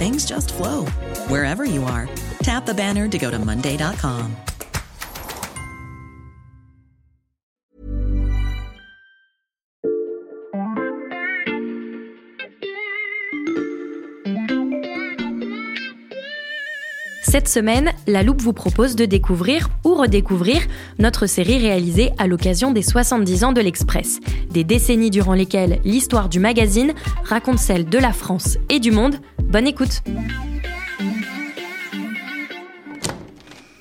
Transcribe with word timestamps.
things 0.00 0.24
just 0.24 0.54
flow 0.54 0.86
wherever 1.28 1.62
you 1.66 1.84
are. 1.84 2.08
Tap 2.42 2.64
the 2.64 2.72
banner 2.72 3.06
to 3.06 3.18
go 3.18 3.30
to 3.30 3.38
Monday.com. 3.38 4.49
Cette 17.30 17.46
semaine, 17.46 17.92
La 18.08 18.24
Loupe 18.24 18.42
vous 18.42 18.52
propose 18.52 18.96
de 18.96 19.04
découvrir 19.04 19.68
ou 19.84 19.94
redécouvrir 19.94 20.62
notre 20.98 21.26
série 21.26 21.58
réalisée 21.58 22.10
à 22.18 22.26
l'occasion 22.26 22.72
des 22.72 22.82
70 22.82 23.44
ans 23.44 23.52
de 23.52 23.60
l'Express. 23.60 24.18
Des 24.50 24.64
décennies 24.64 25.10
durant 25.10 25.34
lesquelles 25.34 25.78
l'histoire 25.84 26.28
du 26.28 26.40
magazine 26.40 26.92
raconte 27.22 27.60
celle 27.60 27.84
de 27.84 27.98
la 27.98 28.12
France 28.12 28.58
et 28.68 28.80
du 28.80 28.90
monde. 28.90 29.14
Bonne 29.44 29.68
écoute 29.68 30.02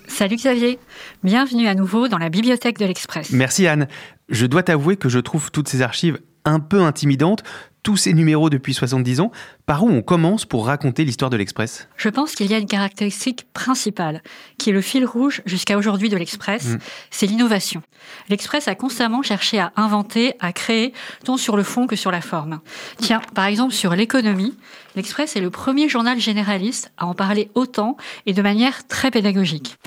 Salut 0.07 0.35
Xavier, 0.35 0.77
bienvenue 1.23 1.67
à 1.67 1.73
nouveau 1.73 2.07
dans 2.07 2.19
la 2.19 2.29
bibliothèque 2.29 2.77
de 2.77 2.85
l'Express. 2.85 3.31
Merci 3.31 3.65
Anne. 3.65 3.87
Je 4.29 4.45
dois 4.45 4.61
t'avouer 4.61 4.95
que 4.95 5.09
je 5.09 5.17
trouve 5.17 5.49
toutes 5.49 5.69
ces 5.69 5.81
archives 5.81 6.19
un 6.49 6.59
peu 6.59 6.81
intimidantes, 6.81 7.43
tous 7.81 7.95
ces 7.95 8.13
numéros 8.13 8.49
depuis 8.49 8.73
70 8.73 9.21
ans. 9.21 9.31
Par 9.65 9.83
où 9.85 9.89
on 9.89 10.01
commence 10.01 10.45
pour 10.45 10.65
raconter 10.65 11.05
l'histoire 11.05 11.29
de 11.31 11.37
l'Express? 11.37 11.87
Je 11.95 12.09
pense 12.09 12.35
qu'il 12.35 12.47
y 12.51 12.53
a 12.53 12.57
une 12.57 12.67
caractéristique 12.67 13.47
principale, 13.53 14.21
qui 14.57 14.69
est 14.69 14.73
le 14.73 14.81
fil 14.81 15.05
rouge 15.05 15.41
jusqu'à 15.45 15.77
aujourd'hui 15.77 16.09
de 16.09 16.17
l'Express, 16.17 16.65
Mm. 16.65 16.77
c'est 17.09 17.25
l'innovation. 17.27 17.81
L'Express 18.27 18.67
a 18.67 18.75
constamment 18.75 19.21
cherché 19.21 19.59
à 19.59 19.71
inventer, 19.77 20.33
à 20.41 20.51
créer, 20.51 20.93
tant 21.23 21.37
sur 21.37 21.55
le 21.55 21.63
fond 21.63 21.87
que 21.87 21.95
sur 21.95 22.11
la 22.11 22.21
forme. 22.21 22.59
Tiens, 22.97 23.21
par 23.33 23.45
exemple 23.45 23.73
sur 23.73 23.95
l'économie, 23.95 24.55
l'Express 24.97 25.37
est 25.37 25.41
le 25.41 25.49
premier 25.49 25.87
journal 25.87 26.19
généraliste 26.19 26.91
à 26.97 27.05
en 27.05 27.13
parler 27.13 27.49
autant 27.55 27.95
et 28.25 28.33
de 28.33 28.41
manière 28.41 28.87
très 28.87 29.09
pédagogique. 29.09 29.77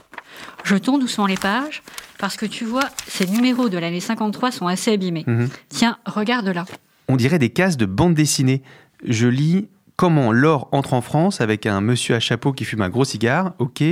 Jetons 0.64 0.96
doucement 0.96 1.26
les 1.26 1.36
pages, 1.36 1.82
parce 2.22 2.36
que 2.36 2.46
tu 2.46 2.64
vois, 2.64 2.88
ces 3.08 3.26
numéros 3.26 3.68
de 3.68 3.76
l'année 3.78 3.98
53 3.98 4.52
sont 4.52 4.68
assez 4.68 4.92
abîmés. 4.92 5.24
Mhm. 5.26 5.48
Tiens, 5.68 5.98
regarde 6.06 6.46
là. 6.46 6.64
On 7.08 7.16
dirait 7.16 7.40
des 7.40 7.50
cases 7.50 7.76
de 7.76 7.84
bande 7.84 8.14
dessinée. 8.14 8.62
Je 9.04 9.26
lis 9.26 9.66
Comment 9.96 10.32
l'or 10.32 10.68
entre 10.72 10.94
en 10.94 11.00
France 11.00 11.40
avec 11.40 11.66
un 11.66 11.80
monsieur 11.80 12.14
à 12.14 12.20
chapeau 12.20 12.52
qui 12.52 12.64
fume 12.64 12.80
un 12.82 12.88
gros 12.88 13.04
cigare, 13.04 13.54
ok. 13.58 13.82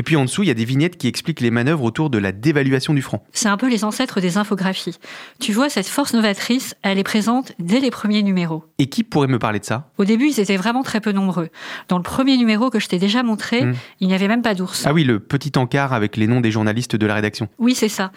Et 0.00 0.02
puis 0.02 0.16
en 0.16 0.24
dessous, 0.24 0.42
il 0.42 0.46
y 0.46 0.50
a 0.50 0.54
des 0.54 0.64
vignettes 0.64 0.96
qui 0.96 1.08
expliquent 1.08 1.42
les 1.42 1.50
manœuvres 1.50 1.84
autour 1.84 2.08
de 2.08 2.16
la 2.16 2.32
dévaluation 2.32 2.94
du 2.94 3.02
franc. 3.02 3.22
C'est 3.32 3.50
un 3.50 3.58
peu 3.58 3.68
les 3.68 3.84
ancêtres 3.84 4.18
des 4.22 4.38
infographies. 4.38 4.96
Tu 5.40 5.52
vois, 5.52 5.68
cette 5.68 5.86
force 5.88 6.14
novatrice, 6.14 6.74
elle 6.80 6.96
est 6.98 7.02
présente 7.04 7.52
dès 7.58 7.80
les 7.80 7.90
premiers 7.90 8.22
numéros. 8.22 8.64
Et 8.78 8.86
qui 8.86 9.04
pourrait 9.04 9.26
me 9.28 9.38
parler 9.38 9.58
de 9.58 9.66
ça? 9.66 9.90
Au 9.98 10.06
début, 10.06 10.28
ils 10.28 10.40
étaient 10.40 10.56
vraiment 10.56 10.82
très 10.82 11.02
peu 11.02 11.12
nombreux. 11.12 11.50
Dans 11.88 11.98
le 11.98 12.02
premier 12.02 12.38
numéro 12.38 12.70
que 12.70 12.78
je 12.80 12.88
t'ai 12.88 12.98
déjà 12.98 13.22
montré, 13.22 13.66
Mm. 13.66 13.74
il 14.00 14.08
n'y 14.08 14.14
avait 14.14 14.26
même 14.28 14.40
pas 14.40 14.54
d'ours. 14.54 14.86
Ah 14.86 14.94
oui, 14.94 15.04
le 15.04 15.20
petit 15.20 15.52
encart 15.58 15.92
avec 15.92 16.16
les 16.16 16.26
noms 16.26 16.40
des 16.40 16.50
journalistes 16.50 16.96
de 16.96 17.04
la 17.06 17.14
rédaction. 17.14 17.50
Oui, 17.58 17.74
c'est 17.74 17.90
ça. 17.90 18.10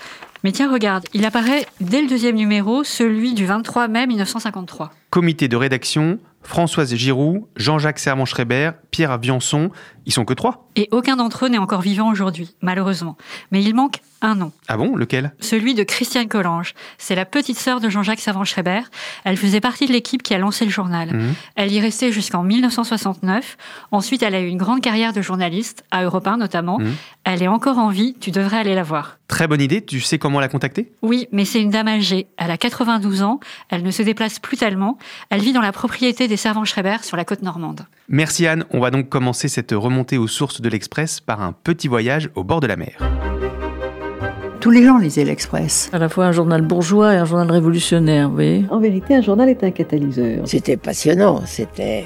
Mais 0.44 0.52
tiens, 0.52 0.72
regarde, 0.72 1.06
il 1.14 1.26
apparaît 1.26 1.66
dès 1.80 2.02
le 2.02 2.08
deuxième 2.08 2.36
numéro, 2.36 2.84
celui 2.84 3.34
du 3.34 3.46
23 3.46 3.88
mai 3.88 4.08
1953. 4.08 4.92
Comité 5.10 5.48
de 5.48 5.56
rédaction, 5.56 6.20
Françoise 6.42 6.94
Giroud, 6.94 7.44
Jean-Jacques 7.56 8.00
Servan-Schreiber, 8.00 8.72
Pierre 8.92 9.18
Viançon, 9.18 9.72
ils 10.06 10.12
sont 10.12 10.26
que 10.26 10.34
trois. 10.34 10.68
Et 10.76 10.90
aucun 10.92 11.16
d'entre 11.16 11.46
eux 11.46 11.50
n'est 11.50 11.58
encore 11.58 11.82
vivant 11.82 12.12
aujourd'hui, 12.12 12.56
malheureusement. 12.62 13.16
Mais 13.52 13.64
il 13.64 13.74
manque 13.74 14.00
un 14.22 14.36
nom, 14.36 14.52
Ah 14.68 14.76
bon, 14.78 14.96
lequel? 14.96 15.34
Celui 15.40 15.74
de 15.76 15.84
Christiane 15.84 16.28
Collange. 16.28 16.74
C'est 16.98 17.16
la 17.16 17.26
petite 17.26 17.58
sœur 17.60 17.80
de 17.80 17.90
Jean-Jacques 17.90 18.20
Savant-Schreiber. 18.20 18.82
Elle 19.24 19.38
faisait 19.38 19.62
partie 19.62 19.86
de 19.86 19.92
l'équipe 19.94 20.24
qui 20.24 20.34
a 20.34 20.38
lancé 20.38 20.66
le 20.66 20.72
journal. 20.72 21.14
Mhm. 21.14 21.34
Elle 21.56 21.72
y 21.72 21.80
restait 21.80 22.12
jusqu'en 22.12 22.44
1969. 22.44 23.58
Ensuite, 23.92 24.24
elle 24.24 24.36
a 24.36 24.42
eu 24.42 24.48
une 24.48 24.58
grande 24.58 24.82
carrière 24.82 25.14
de 25.14 25.22
journaliste, 25.22 25.84
à 25.92 26.04
Europe 26.04 26.28
1 26.28 26.38
notamment. 26.38 26.80
Mhm. 26.80 26.96
Elle 27.34 27.42
est 27.42 27.48
encore 27.48 27.80
en 27.80 27.90
vie, 27.90 28.16
tu 28.20 28.30
devrais 28.30 28.58
aller 28.58 28.76
la 28.76 28.84
voir. 28.84 29.18
Très 29.28 29.48
bonne 29.48 29.60
idée, 29.60 29.82
tu 29.82 30.00
sais 30.02 30.20
comment 30.20 30.40
la 30.40 30.48
contacter? 30.48 30.92
Oui, 31.02 31.28
mais 31.32 31.46
c'est 31.46 31.60
une 31.60 31.72
dame 31.72 31.88
âgée. 31.88 32.28
Elle 32.38 32.52
a 32.52 32.58
92 32.58 33.24
ans, 33.24 33.40
elle 33.72 33.82
ne 33.82 33.90
se 33.90 34.04
déplace 34.04 34.38
plus 34.38 34.56
tellement. 34.56 35.00
Elle 35.32 35.42
vit 35.42 35.52
dans 35.52 35.60
la 35.60 35.72
propriété 35.72 36.28
des 36.28 36.38
servants 36.38 36.64
Schreiber 36.64 36.98
sur 37.02 37.18
la 37.18 37.26
côte 37.26 37.42
normande. 37.42 37.88
Merci 38.08 38.46
Anne, 38.46 38.66
on 38.70 38.80
va 38.80 38.92
donc 38.92 39.10
commencer 39.10 39.48
cette 39.48 39.72
remontée 39.72 40.20
aux 40.20 40.28
sources 40.28 40.62
de 40.62 40.70
l'Express 40.70 41.22
par 41.22 41.42
un 41.42 41.54
petit 41.54 41.88
voyage 41.88 42.30
au 42.36 42.44
bord 42.44 42.60
de 42.60 42.68
la 42.68 42.76
mer. 42.76 43.00
Tous 44.60 44.70
les 44.70 44.86
gens 44.86 45.00
lisaient 45.00 45.26
l'Express. 45.26 45.90
À 45.92 45.98
la 45.98 46.10
fois 46.10 46.28
un 46.28 46.34
journal 46.34 46.62
bourgeois 46.62 47.16
et 47.16 47.18
un 47.18 47.26
journal 47.26 47.50
révolutionnaire, 47.50 48.30
vous 48.30 48.36
voyez? 48.36 48.66
En 48.70 48.80
vérité, 48.80 49.16
un 49.16 49.24
journal 49.24 49.50
est 49.50 49.64
un 49.64 49.72
catalyseur. 49.72 50.48
C'était 50.48 50.78
passionnant, 50.78 51.42
c'était 51.48 52.06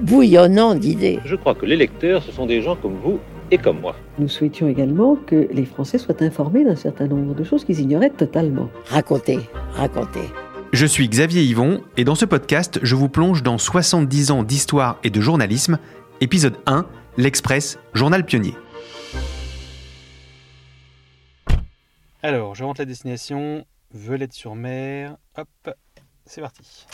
bouillonnant 0.00 0.74
d'idées. 0.74 1.20
Je 1.24 1.36
crois 1.36 1.54
que 1.54 1.66
les 1.66 1.76
lecteurs, 1.76 2.24
ce 2.24 2.32
sont 2.32 2.46
des 2.46 2.62
gens 2.62 2.74
comme 2.74 2.96
vous 3.00 3.20
et 3.50 3.58
comme 3.58 3.80
moi. 3.80 3.96
Nous 4.18 4.28
souhaitions 4.28 4.68
également 4.68 5.16
que 5.16 5.48
les 5.52 5.64
Français 5.64 5.98
soient 5.98 6.22
informés 6.22 6.64
d'un 6.64 6.76
certain 6.76 7.06
nombre 7.06 7.34
de 7.34 7.44
choses 7.44 7.64
qu'ils 7.64 7.80
ignoraient 7.80 8.10
totalement. 8.10 8.68
Racontez, 8.86 9.40
racontez. 9.72 10.28
Je 10.72 10.86
suis 10.86 11.08
Xavier 11.08 11.42
Yvon 11.42 11.82
et 11.96 12.04
dans 12.04 12.14
ce 12.14 12.24
podcast, 12.24 12.80
je 12.82 12.94
vous 12.94 13.08
plonge 13.08 13.42
dans 13.42 13.58
70 13.58 14.30
ans 14.30 14.42
d'histoire 14.42 14.98
et 15.04 15.10
de 15.10 15.20
journalisme. 15.20 15.78
Épisode 16.20 16.56
1, 16.66 16.86
l'Express, 17.16 17.78
journal 17.94 18.24
pionnier. 18.24 18.54
Alors, 22.22 22.54
je 22.54 22.64
rentre 22.64 22.80
la 22.80 22.86
destination, 22.86 23.64
Velette-sur-Mer. 23.92 25.16
Hop, 25.36 25.48
c'est 26.24 26.40
parti. 26.40 26.86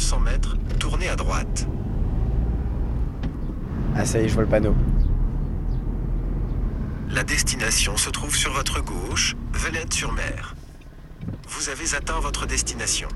900 0.00 0.20
mètres, 0.20 0.56
tournez 0.78 1.10
à 1.10 1.14
droite. 1.14 1.66
Ah 3.94 4.06
ça 4.06 4.18
y 4.18 4.24
est, 4.24 4.28
je 4.28 4.32
vois 4.32 4.44
le 4.44 4.48
panneau. 4.48 4.74
La 7.10 7.22
destination 7.22 7.98
se 7.98 8.08
trouve 8.08 8.34
sur 8.34 8.50
votre 8.54 8.82
gauche, 8.82 9.36
Velette-sur-Mer. 9.52 10.56
Vous 11.48 11.68
avez 11.68 11.94
atteint 11.94 12.18
votre 12.18 12.46
destination. 12.46 13.08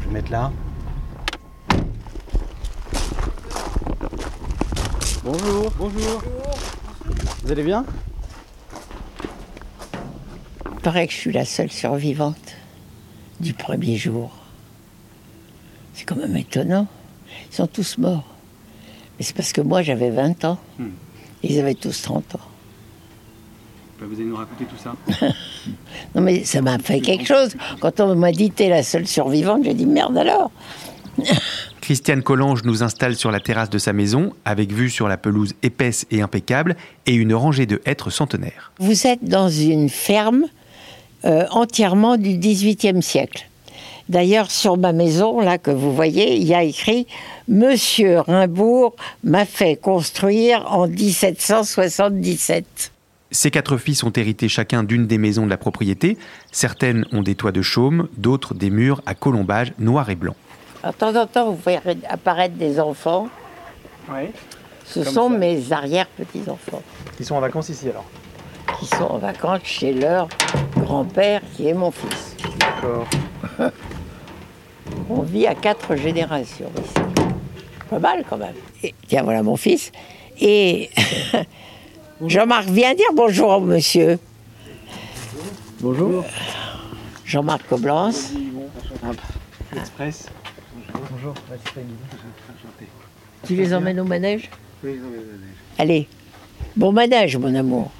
Je 0.00 0.08
vais 0.08 0.14
mettre 0.14 0.32
là. 0.32 0.50
Bonjour. 5.22 5.72
Bonjour. 5.78 6.22
Vous 7.44 7.52
allez 7.52 7.62
bien? 7.62 7.84
Il 10.72 10.80
paraît 10.82 11.06
que 11.06 11.12
je 11.12 11.18
suis 11.18 11.32
la 11.32 11.44
seule 11.44 11.70
survivante 11.70 12.56
du 13.38 13.54
premier 13.54 13.96
jour. 13.96 14.39
C'est 15.94 16.04
quand 16.04 16.16
même 16.16 16.36
étonnant. 16.36 16.86
Ils 17.50 17.54
sont 17.54 17.66
tous 17.66 17.98
morts. 17.98 18.26
Mais 19.18 19.24
c'est 19.24 19.36
parce 19.36 19.52
que 19.52 19.60
moi 19.60 19.82
j'avais 19.82 20.10
20 20.10 20.44
ans. 20.44 20.58
Hmm. 20.78 20.90
Ils 21.42 21.58
avaient 21.58 21.74
tous 21.74 22.02
30 22.02 22.36
ans. 22.36 22.40
Vous 24.00 24.14
allez 24.14 24.24
nous 24.24 24.36
raconter 24.36 24.64
tout 24.64 24.76
ça 24.82 24.96
Non 26.14 26.22
mais 26.22 26.44
ça 26.44 26.62
m'a 26.62 26.78
fait 26.78 27.00
quelque 27.00 27.26
chose. 27.26 27.54
Quand 27.80 28.00
on 28.00 28.14
m'a 28.14 28.32
dit 28.32 28.50
t'es 28.50 28.68
la 28.68 28.82
seule 28.82 29.06
survivante, 29.06 29.64
j'ai 29.64 29.74
dit 29.74 29.86
merde 29.86 30.16
alors. 30.16 30.50
Christiane 31.80 32.22
Collange 32.22 32.62
nous 32.64 32.82
installe 32.82 33.16
sur 33.16 33.30
la 33.30 33.40
terrasse 33.40 33.68
de 33.68 33.78
sa 33.78 33.92
maison, 33.92 34.32
avec 34.44 34.72
vue 34.72 34.90
sur 34.90 35.08
la 35.08 35.16
pelouse 35.16 35.54
épaisse 35.62 36.06
et 36.10 36.22
impeccable, 36.22 36.76
et 37.06 37.14
une 37.14 37.34
rangée 37.34 37.66
de 37.66 37.82
hêtres 37.84 38.10
centenaires. 38.10 38.72
Vous 38.78 39.06
êtes 39.06 39.24
dans 39.24 39.48
une 39.48 39.88
ferme 39.88 40.44
euh, 41.24 41.44
entièrement 41.50 42.16
du 42.16 42.38
XVIIIe 42.38 43.02
siècle. 43.02 43.49
D'ailleurs, 44.10 44.50
sur 44.50 44.76
ma 44.76 44.92
maison, 44.92 45.40
là 45.40 45.56
que 45.56 45.70
vous 45.70 45.94
voyez, 45.94 46.34
il 46.34 46.42
y 46.42 46.52
a 46.52 46.64
écrit 46.64 47.06
Monsieur 47.46 48.18
Rimbourg 48.18 48.96
m'a 49.22 49.44
fait 49.44 49.76
construire 49.76 50.66
en 50.72 50.88
1777. 50.88 52.90
Ces 53.30 53.52
quatre 53.52 53.76
fils 53.76 54.02
ont 54.02 54.10
hérité 54.10 54.48
chacun 54.48 54.82
d'une 54.82 55.06
des 55.06 55.16
maisons 55.16 55.44
de 55.44 55.50
la 55.50 55.56
propriété. 55.56 56.18
Certaines 56.50 57.06
ont 57.12 57.22
des 57.22 57.36
toits 57.36 57.52
de 57.52 57.62
chaume, 57.62 58.08
d'autres 58.16 58.52
des 58.52 58.70
murs 58.70 59.00
à 59.06 59.14
colombage 59.14 59.72
noir 59.78 60.10
et 60.10 60.16
blanc. 60.16 60.34
De 60.84 60.90
temps 60.90 61.14
en 61.14 61.28
temps, 61.28 61.52
vous 61.52 61.58
voyez 61.62 61.78
apparaître 62.08 62.56
des 62.56 62.80
enfants. 62.80 63.28
Oui. 64.12 64.24
Ce 64.86 65.04
sont 65.04 65.30
ça. 65.30 65.38
mes 65.38 65.70
arrière-petits-enfants 65.70 66.82
Ils 67.20 67.26
sont 67.26 67.36
en 67.36 67.40
vacances 67.40 67.68
ici 67.68 67.88
alors. 67.88 68.06
qui 68.80 68.86
sont 68.86 69.04
en 69.04 69.18
vacances 69.18 69.60
chez 69.62 69.92
leur 69.92 70.26
grand-père 70.78 71.42
qui 71.54 71.68
est 71.68 71.74
mon 71.74 71.92
fils. 71.92 72.34
D'accord. 72.58 73.06
On 75.12 75.22
vit 75.22 75.46
à 75.46 75.56
quatre 75.56 75.96
générations 75.96 76.70
ici. 76.78 76.94
Pas 77.88 77.98
mal 77.98 78.24
quand 78.28 78.36
même. 78.36 78.54
Et, 78.84 78.94
tiens, 79.08 79.24
voilà 79.24 79.42
mon 79.42 79.56
fils. 79.56 79.90
Et 80.40 80.88
Jean-Marc, 82.26 82.68
viens 82.68 82.94
dire 82.94 83.08
bonjour 83.14 83.48
au 83.48 83.60
monsieur. 83.60 84.20
Bonjour. 85.80 86.24
Jean-Marc 87.24 87.66
Coblence. 87.68 88.32
Express. 89.76 90.28
Bonjour. 91.10 91.34
Tu 93.46 93.56
les 93.56 93.74
emmènes 93.74 93.98
au 93.98 94.04
manège? 94.04 94.48
Allez. 95.76 96.06
Bon 96.76 96.92
manège, 96.92 97.36
mon 97.36 97.54
amour. 97.56 97.90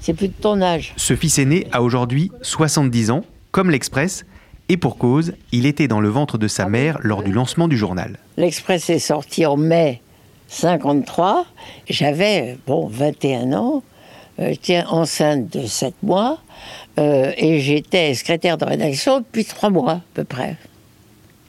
C'est 0.00 0.12
plus 0.12 0.28
de 0.28 0.34
ton 0.34 0.60
âge. 0.60 0.92
Ce 0.98 1.16
fils 1.16 1.38
aîné 1.38 1.66
a 1.72 1.82
aujourd'hui 1.82 2.30
70 2.42 3.10
ans, 3.10 3.24
comme 3.50 3.70
l'Express, 3.70 4.26
et 4.68 4.76
pour 4.76 4.96
cause, 4.98 5.34
il 5.52 5.66
était 5.66 5.88
dans 5.88 6.00
le 6.00 6.08
ventre 6.08 6.38
de 6.38 6.48
sa 6.48 6.66
mère 6.68 6.98
lors 7.02 7.22
du 7.22 7.32
lancement 7.32 7.68
du 7.68 7.76
journal. 7.76 8.18
L'Express 8.36 8.88
est 8.90 8.98
sorti 8.98 9.44
en 9.46 9.56
mai 9.56 10.00
53. 10.48 11.46
J'avais, 11.88 12.58
bon, 12.66 12.86
21 12.86 13.52
ans. 13.52 13.82
Euh, 14.40 14.48
J'étais 14.50 14.82
enceinte 14.88 15.52
de 15.56 15.66
7 15.66 15.94
mois. 16.02 16.38
euh, 16.98 17.32
et 17.36 17.60
j'étais 17.60 18.14
secrétaire 18.14 18.56
de 18.58 18.64
rédaction 18.64 19.18
depuis 19.18 19.44
3 19.44 19.70
mois, 19.70 19.92
à 19.92 20.02
peu 20.14 20.24
près. 20.24 20.56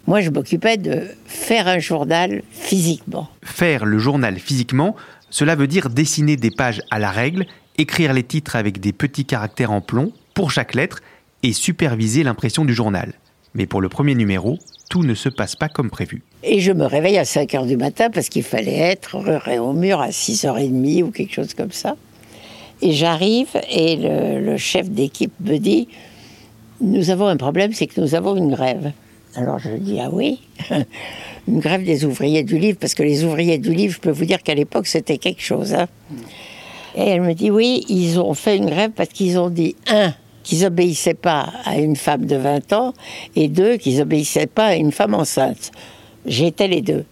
Moi, 0.08 0.22
je 0.22 0.30
m'occupais 0.30 0.78
de 0.78 1.08
faire 1.26 1.68
un 1.68 1.80
journal 1.80 2.44
physiquement. 2.52 3.28
Faire 3.44 3.86
le 3.86 3.98
journal 3.98 4.38
physiquement, 4.38 4.96
cela 5.30 5.56
veut 5.56 5.68
dire 5.68 5.90
dessiner 5.90 6.36
des 6.36 6.52
pages 6.52 6.82
à 6.92 7.00
la 7.00 7.10
règle, 7.12 7.46
écrire 7.78 8.14
les 8.14 8.24
titres 8.24 8.56
avec 8.56 8.80
des 8.80 8.94
petits 8.94 9.26
caractères 9.26 9.72
en 9.72 9.82
plomb 9.82 10.12
pour 10.36 10.52
chaque 10.52 10.76
lettre 10.76 11.00
et 11.46 11.54
superviser 11.54 12.24
l'impression 12.24 12.66
du 12.66 12.74
journal. 12.74 13.14
Mais 13.54 13.68
pour 13.68 13.80
le 13.82 13.88
premier 13.90 14.16
numéro, 14.16 14.58
tout 14.90 15.04
ne 15.04 15.14
se 15.14 15.30
passe 15.30 15.56
pas 15.56 15.70
comme 15.70 15.90
prévu. 15.90 16.24
Et 16.44 16.60
je 16.60 16.72
me 16.72 16.86
réveille 16.86 17.18
à 17.18 17.26
5 17.26 17.54
heures 17.54 17.66
du 17.66 17.78
matin 17.78 18.10
parce 18.10 18.30
qu'il 18.30 18.44
fallait 18.44 18.78
être 18.78 19.16
au 19.60 19.74
mur 19.74 20.02
à 20.02 20.10
6h30 20.10 21.04
ou 21.04 21.12
quelque 21.12 21.34
chose 21.34 21.54
comme 21.54 21.72
ça. 21.72 21.96
Et 22.82 22.92
j'arrive 22.92 23.48
et 23.70 23.96
le, 23.96 24.42
le 24.42 24.58
chef 24.58 24.90
d'équipe 24.90 25.32
me 25.40 25.58
dit 25.58 25.88
Nous 26.82 27.10
avons 27.10 27.28
un 27.28 27.38
problème, 27.38 27.72
c'est 27.74 27.88
que 27.88 28.02
nous 28.02 28.16
avons 28.16 28.36
une 28.36 28.52
grève. 28.52 28.92
Alors 29.36 29.60
je 29.60 29.70
dis 29.78 30.00
Ah 30.02 30.10
oui? 30.12 30.40
Une 31.48 31.60
grève 31.60 31.84
des 31.84 32.06
ouvriers 32.06 32.42
du 32.42 32.58
livre, 32.58 32.80
parce 32.82 32.96
que 32.96 33.04
les 33.04 33.24
ouvriers 33.24 33.60
du 33.60 33.72
livre, 33.72 33.94
je 33.94 34.00
peux 34.00 34.10
vous 34.10 34.26
dire 34.26 34.42
qu'à 34.42 34.56
l'époque, 34.56 34.88
c'était 34.88 35.20
quelque 35.20 35.44
chose. 35.44 35.76
hein. 35.76 35.88
Et 36.96 37.02
elle 37.04 37.22
me 37.22 37.34
dit 37.36 37.52
Oui, 37.52 37.86
ils 37.88 38.20
ont 38.20 38.34
fait 38.34 38.58
une 38.58 38.66
grève 38.66 38.90
parce 38.96 39.10
qu'ils 39.10 39.38
ont 39.38 39.52
dit 39.52 39.76
un, 39.88 40.12
qu'ils 40.46 40.66
obéissaient 40.66 41.16
pas 41.16 41.52
à 41.66 41.78
une 41.78 41.96
femme 41.96 42.26
de 42.26 42.38
20 42.38 42.72
ans, 42.72 42.94
et 43.36 43.50
deux, 43.50 43.76
qu'ils 43.78 44.00
obéissaient 44.02 44.48
pas 44.48 44.68
à 44.68 44.76
une 44.76 44.92
femme 44.92 45.14
enceinte. 45.14 45.72
J'étais 46.26 46.68
les 46.68 46.82
deux. 46.82 47.04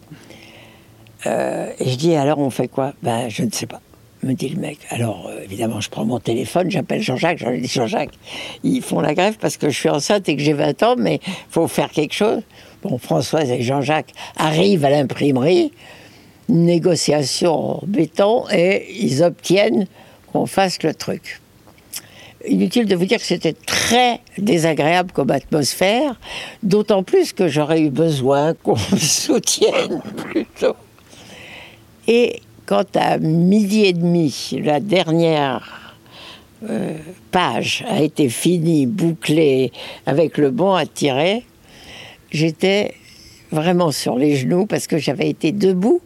Euh, 1.25 1.71
et 1.79 1.89
je 1.89 1.95
dis 1.95 2.15
alors 2.15 2.37
on 2.39 2.49
fait 2.49 2.67
quoi? 2.67 2.93
Ben 3.01 3.29
je 3.29 3.43
ne 3.43 3.51
sais 3.51 3.65
pas, 3.65 3.81
me 4.23 4.33
dit 4.33 4.49
le 4.49 4.59
mec. 4.59 4.77
Alors 4.89 5.27
euh, 5.29 5.41
évidemment 5.43 5.81
je 5.81 5.89
prends 5.89 6.05
mon 6.05 6.19
téléphone, 6.19 6.69
j'appelle 6.69 7.01
Jean-Jacques, 7.01 7.39
j'en 7.39 7.51
ai 7.51 7.59
dit 7.59 7.67
Jean-Jacques, 7.67 8.13
ils 8.63 8.81
font 8.81 8.99
la 8.99 9.13
grève 9.13 9.37
parce 9.39 9.57
que 9.57 9.69
je 9.69 9.77
suis 9.77 9.89
enceinte 9.89 10.29
et 10.29 10.35
que 10.35 10.41
j'ai 10.41 10.53
20 10.53 10.83
ans, 10.83 10.95
mais 10.97 11.19
faut 11.49 11.67
faire 11.67 11.89
quelque 11.89 12.13
chose. 12.13 12.41
Bon, 12.83 12.97
Françoise 12.97 13.49
et 13.49 13.61
Jean-Jacques 13.61 14.11
arrivent 14.35 14.83
à 14.83 14.89
l'imprimerie, 14.89 15.71
négociation 16.49 17.53
en 17.53 17.83
béton, 17.87 18.43
et 18.51 18.85
ils 18.99 19.23
obtiennent 19.23 19.87
qu'on 20.31 20.45
fasse 20.45 20.83
le 20.83 20.93
truc. 20.93 21.39
Inutile 22.47 22.85
de 22.85 22.95
vous 22.95 23.05
dire 23.05 23.19
que 23.19 23.25
c'était 23.25 23.53
très 23.53 24.19
désagréable 24.37 25.11
comme 25.13 25.31
atmosphère, 25.31 26.19
d'autant 26.61 27.03
plus 27.03 27.31
que 27.31 27.47
j'aurais 27.47 27.81
eu 27.81 27.89
besoin 27.89 28.53
qu'on 28.63 28.75
me 28.75 28.97
soutienne 28.97 30.01
plutôt. 30.17 30.75
Et 32.07 32.41
quand 32.65 32.95
à 32.95 33.17
midi 33.17 33.85
et 33.85 33.93
demi, 33.93 34.59
la 34.61 34.79
dernière 34.79 35.95
euh, 36.69 36.97
page 37.31 37.83
a 37.89 38.01
été 38.01 38.29
finie, 38.29 38.85
bouclée, 38.85 39.71
avec 40.05 40.37
le 40.37 40.49
bon 40.49 40.73
à 40.73 40.85
tirer, 40.85 41.45
j'étais 42.31 42.93
vraiment 43.51 43.91
sur 43.91 44.17
les 44.17 44.35
genoux 44.35 44.65
parce 44.65 44.87
que 44.87 44.97
j'avais 44.97 45.29
été 45.29 45.51
debout 45.51 46.01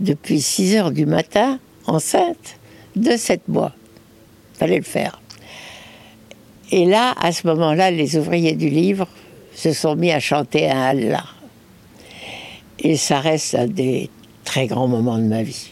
depuis 0.00 0.40
6 0.40 0.76
heures 0.76 0.90
du 0.90 1.06
matin, 1.06 1.58
enceinte 1.86 2.58
de 2.96 3.16
7 3.16 3.48
mois. 3.48 3.72
Fallait 4.54 4.78
le 4.78 4.84
faire. 4.84 5.21
Et 6.72 6.86
là, 6.86 7.14
à 7.20 7.32
ce 7.32 7.46
moment-là, 7.46 7.90
les 7.90 8.16
ouvriers 8.16 8.54
du 8.54 8.70
livre 8.70 9.06
se 9.54 9.72
sont 9.72 9.94
mis 9.94 10.10
à 10.10 10.20
chanter 10.20 10.70
un 10.70 10.80
Allah. 10.80 11.24
Et 12.80 12.96
ça 12.96 13.20
reste 13.20 13.54
un 13.54 13.66
des 13.66 14.08
très 14.42 14.66
grands 14.66 14.88
moments 14.88 15.18
de 15.18 15.24
ma 15.24 15.42
vie. 15.42 15.70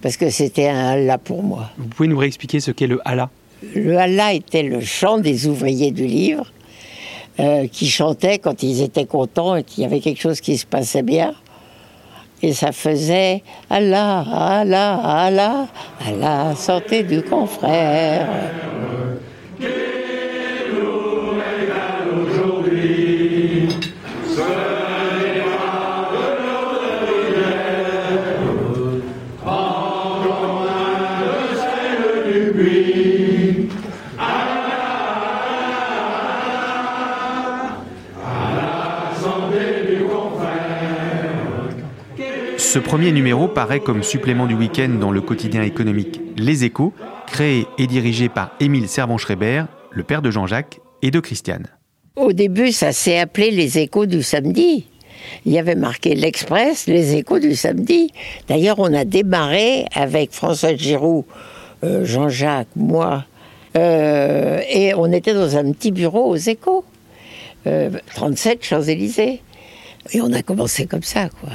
Parce 0.00 0.16
que 0.16 0.30
c'était 0.30 0.68
un 0.68 0.92
Allah 0.92 1.18
pour 1.18 1.42
moi. 1.42 1.70
Vous 1.76 1.88
pouvez 1.88 2.08
nous 2.08 2.16
réexpliquer 2.16 2.60
ce 2.60 2.70
qu'est 2.70 2.86
le 2.86 3.00
Allah 3.04 3.28
Le 3.74 3.98
Allah 3.98 4.32
était 4.32 4.62
le 4.62 4.80
chant 4.80 5.18
des 5.18 5.48
ouvriers 5.48 5.90
du 5.90 6.06
livre 6.06 6.52
euh, 7.40 7.66
qui 7.66 7.88
chantaient 7.88 8.38
quand 8.38 8.62
ils 8.62 8.82
étaient 8.82 9.04
contents 9.04 9.56
et 9.56 9.64
qu'il 9.64 9.82
y 9.82 9.86
avait 9.86 10.00
quelque 10.00 10.20
chose 10.20 10.40
qui 10.40 10.56
se 10.56 10.64
passait 10.64 11.02
bien. 11.02 11.34
Et 12.40 12.52
ça 12.52 12.70
faisait 12.70 13.42
Allah, 13.68 14.24
Allah, 14.30 15.00
Allah, 15.02 15.66
Allah, 16.06 16.54
santé 16.54 17.02
du 17.02 17.22
confrère. 17.22 18.28
Ce 42.76 42.80
premier 42.82 43.10
numéro 43.10 43.48
paraît 43.48 43.80
comme 43.80 44.02
supplément 44.02 44.44
du 44.44 44.52
week-end 44.52 44.90
dans 45.00 45.10
le 45.10 45.22
quotidien 45.22 45.62
économique 45.62 46.20
Les 46.36 46.64
Échos, 46.64 46.92
créé 47.26 47.66
et 47.78 47.86
dirigé 47.86 48.28
par 48.28 48.50
Émile 48.60 48.86
Servan-Schreiber, 48.86 49.64
le 49.90 50.02
père 50.02 50.20
de 50.20 50.30
Jean-Jacques 50.30 50.80
et 51.00 51.10
de 51.10 51.18
Christiane. 51.18 51.68
Au 52.16 52.34
début, 52.34 52.72
ça 52.72 52.92
s'est 52.92 53.18
appelé 53.18 53.50
les 53.50 53.78
échos 53.78 54.04
du 54.04 54.22
samedi. 54.22 54.84
Il 55.46 55.52
y 55.52 55.58
avait 55.58 55.74
marqué 55.74 56.14
l'Express, 56.14 56.86
les 56.86 57.14
échos 57.16 57.38
du 57.38 57.56
samedi. 57.56 58.12
D'ailleurs, 58.46 58.78
on 58.78 58.92
a 58.92 59.06
démarré 59.06 59.86
avec 59.94 60.32
François 60.32 60.76
Giroud, 60.76 61.24
euh, 61.82 62.04
Jean-Jacques, 62.04 62.76
moi, 62.76 63.24
euh, 63.78 64.60
et 64.68 64.92
on 64.92 65.10
était 65.12 65.32
dans 65.32 65.56
un 65.56 65.72
petit 65.72 65.92
bureau 65.92 66.28
aux 66.28 66.36
échos, 66.36 66.84
euh, 67.66 67.88
37 68.16 68.62
Champs-Élysées. 68.62 69.40
Et 70.12 70.20
on 70.20 70.30
a 70.34 70.42
commencé 70.42 70.84
comme 70.84 71.02
ça, 71.02 71.30
quoi. 71.30 71.48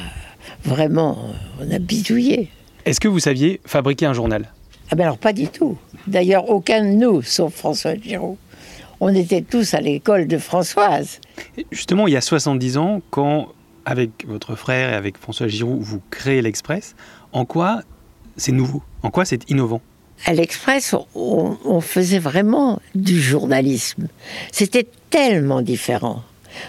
Vraiment, 0.64 1.18
on 1.60 1.72
a 1.72 1.80
bidouillé. 1.80 2.50
Est-ce 2.86 3.00
que 3.00 3.08
vous 3.08 3.20
saviez 3.20 3.62
fabriquer 3.66 4.06
un 4.06 4.14
journal? 4.14 4.52
Ah 4.90 4.96
ben 4.96 5.06
alors 5.06 5.18
pas 5.18 5.34
du 5.34 5.48
tout. 5.48 5.78
D'ailleurs, 6.08 6.50
aucun 6.50 6.84
de 6.84 6.90
nous, 6.90 7.22
sauf 7.22 7.54
François 7.54 7.96
Giroud. 7.96 8.38
On 9.00 9.14
était 9.16 9.42
tous 9.42 9.74
à 9.74 9.82
l'école 9.82 10.28
de 10.28 10.38
Françoise. 10.38 11.20
Justement, 11.72 12.08
il 12.08 12.14
y 12.14 12.18
a 12.18 12.22
70 12.22 12.78
ans, 12.78 13.02
quand, 13.10 13.48
avec 13.86 14.26
votre 14.28 14.56
frère 14.56 14.92
et 14.92 14.96
avec 14.96 15.18
François 15.18 15.48
Giroud, 15.48 15.82
vous 15.82 16.02
créez 16.12 16.42
l'Express, 16.42 16.96
en 17.34 17.46
quoi 17.46 17.82
c'est 18.38 18.52
nouveau? 18.52 18.84
En 19.02 19.10
quoi 19.10 19.26
c'est 19.26 19.50
innovant? 19.50 19.82
À 20.26 20.34
l'Express, 20.34 20.94
on, 21.16 21.58
on 21.66 21.82
faisait 21.82 22.20
vraiment 22.20 22.80
du 22.94 23.20
journalisme. 23.20 24.08
C'était 24.52 24.88
tellement 25.10 25.62
différent. 25.64 26.22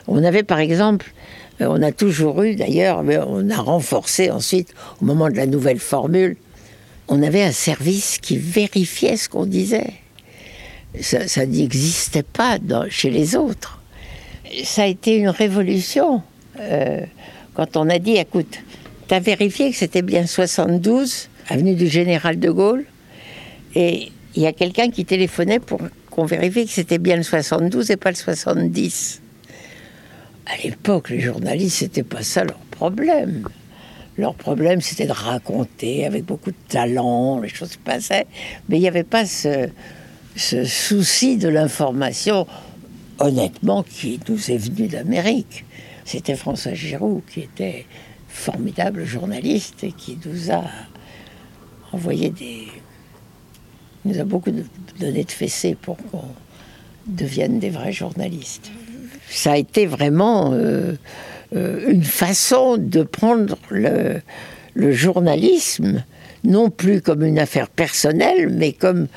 On 0.06 0.24
avait 0.24 0.42
par 0.42 0.58
exemple, 0.58 1.12
euh, 1.12 1.41
on 1.60 1.82
a 1.82 1.92
toujours 1.92 2.42
eu 2.42 2.54
d'ailleurs, 2.54 3.02
mais 3.02 3.18
on 3.18 3.48
a 3.50 3.56
renforcé 3.56 4.30
ensuite 4.30 4.74
au 5.00 5.04
moment 5.04 5.28
de 5.28 5.36
la 5.36 5.46
nouvelle 5.46 5.78
formule, 5.78 6.36
on 7.08 7.22
avait 7.22 7.42
un 7.42 7.52
service 7.52 8.18
qui 8.20 8.36
vérifiait 8.36 9.16
ce 9.16 9.28
qu'on 9.28 9.46
disait. 9.46 9.92
Ça, 11.00 11.46
n'existait 11.46 12.22
pas 12.22 12.58
chez 12.90 13.10
les 13.10 13.34
autres. 13.36 13.80
Ça 14.64 14.82
a 14.82 14.86
été 14.86 15.16
une 15.16 15.28
révolution. 15.28 16.22
euh, 16.60 17.00
quand 17.54 17.76
on 17.76 17.88
a 17.88 17.98
dit, 17.98 18.16
écoute, 18.16 18.58
tu 19.08 19.14
as 19.14 19.20
vérifié 19.20 19.70
que 19.70 19.76
c'était 19.76 20.02
bien 20.02 20.26
72, 20.26 21.28
avenue 21.48 21.74
du 21.74 21.86
Général 21.86 22.38
de 22.38 22.50
Gaulle, 22.50 22.84
et 23.74 24.10
il 24.34 24.42
y 24.42 24.46
a 24.46 24.52
quelqu'un 24.52 24.90
qui 24.90 25.04
téléphonait 25.04 25.60
pour 25.60 25.80
qu'on 26.10 26.24
vérifie 26.24 26.66
que 26.66 26.72
c'était 26.72 26.98
bien 26.98 27.16
le 27.16 27.22
72 27.22 27.90
et 27.90 27.96
pas 27.96 28.10
le 28.10 28.16
70. 28.16 29.20
À 30.46 30.56
l'époque, 30.62 31.10
les 31.10 31.20
journalistes, 31.20 31.78
c'était 31.78 32.02
pas 32.02 32.22
ça 32.22 32.44
leur 32.44 32.58
problème. 32.58 33.48
Leur 34.18 34.34
problème, 34.34 34.80
c'était 34.80 35.06
de 35.06 35.12
raconter 35.12 36.04
avec 36.04 36.24
beaucoup 36.24 36.50
de 36.50 36.56
talent, 36.68 37.40
les 37.40 37.48
choses 37.48 37.76
passaient. 37.76 38.26
Mais 38.68 38.76
il 38.76 38.80
n'y 38.80 38.88
avait 38.88 39.04
pas 39.04 39.24
ce, 39.24 39.68
souci 40.36 41.38
de 41.38 41.48
l'information, 41.48 42.46
honnêtement, 43.18 43.82
qui 43.82 44.20
nous 44.28 44.50
est 44.50 44.58
venu 44.58 44.88
d'Amérique. 44.88 45.64
C'était 46.04 46.34
François 46.34 46.74
Giroud, 46.74 47.22
qui 47.32 47.40
était 47.40 47.86
formidable 48.28 49.04
journaliste 49.04 49.84
et 49.84 49.92
qui 49.92 50.18
nous 50.26 50.50
a 50.50 50.64
envoyé 51.92 52.30
des. 52.30 52.66
nous 54.04 54.18
a 54.18 54.24
beaucoup 54.24 54.50
donné 54.98 55.24
de 55.24 55.30
fessées 55.30 55.76
pour 55.80 55.96
qu'on 55.96 56.24
devienne 57.06 57.58
des 57.58 57.70
vrais 57.70 57.92
journalistes. 57.92 58.72
Ça 59.28 59.52
a 59.52 59.56
été 59.56 59.86
vraiment 59.86 60.52
euh, 60.52 60.92
euh, 61.54 61.90
une 61.90 62.04
façon 62.04 62.76
de 62.78 63.02
prendre 63.02 63.56
le, 63.70 64.20
le 64.74 64.92
journalisme, 64.92 66.04
non 66.44 66.70
plus 66.70 67.00
comme 67.00 67.24
une 67.24 67.38
affaire 67.38 67.68
personnelle, 67.68 68.48
mais 68.50 68.72
comme 68.72 69.08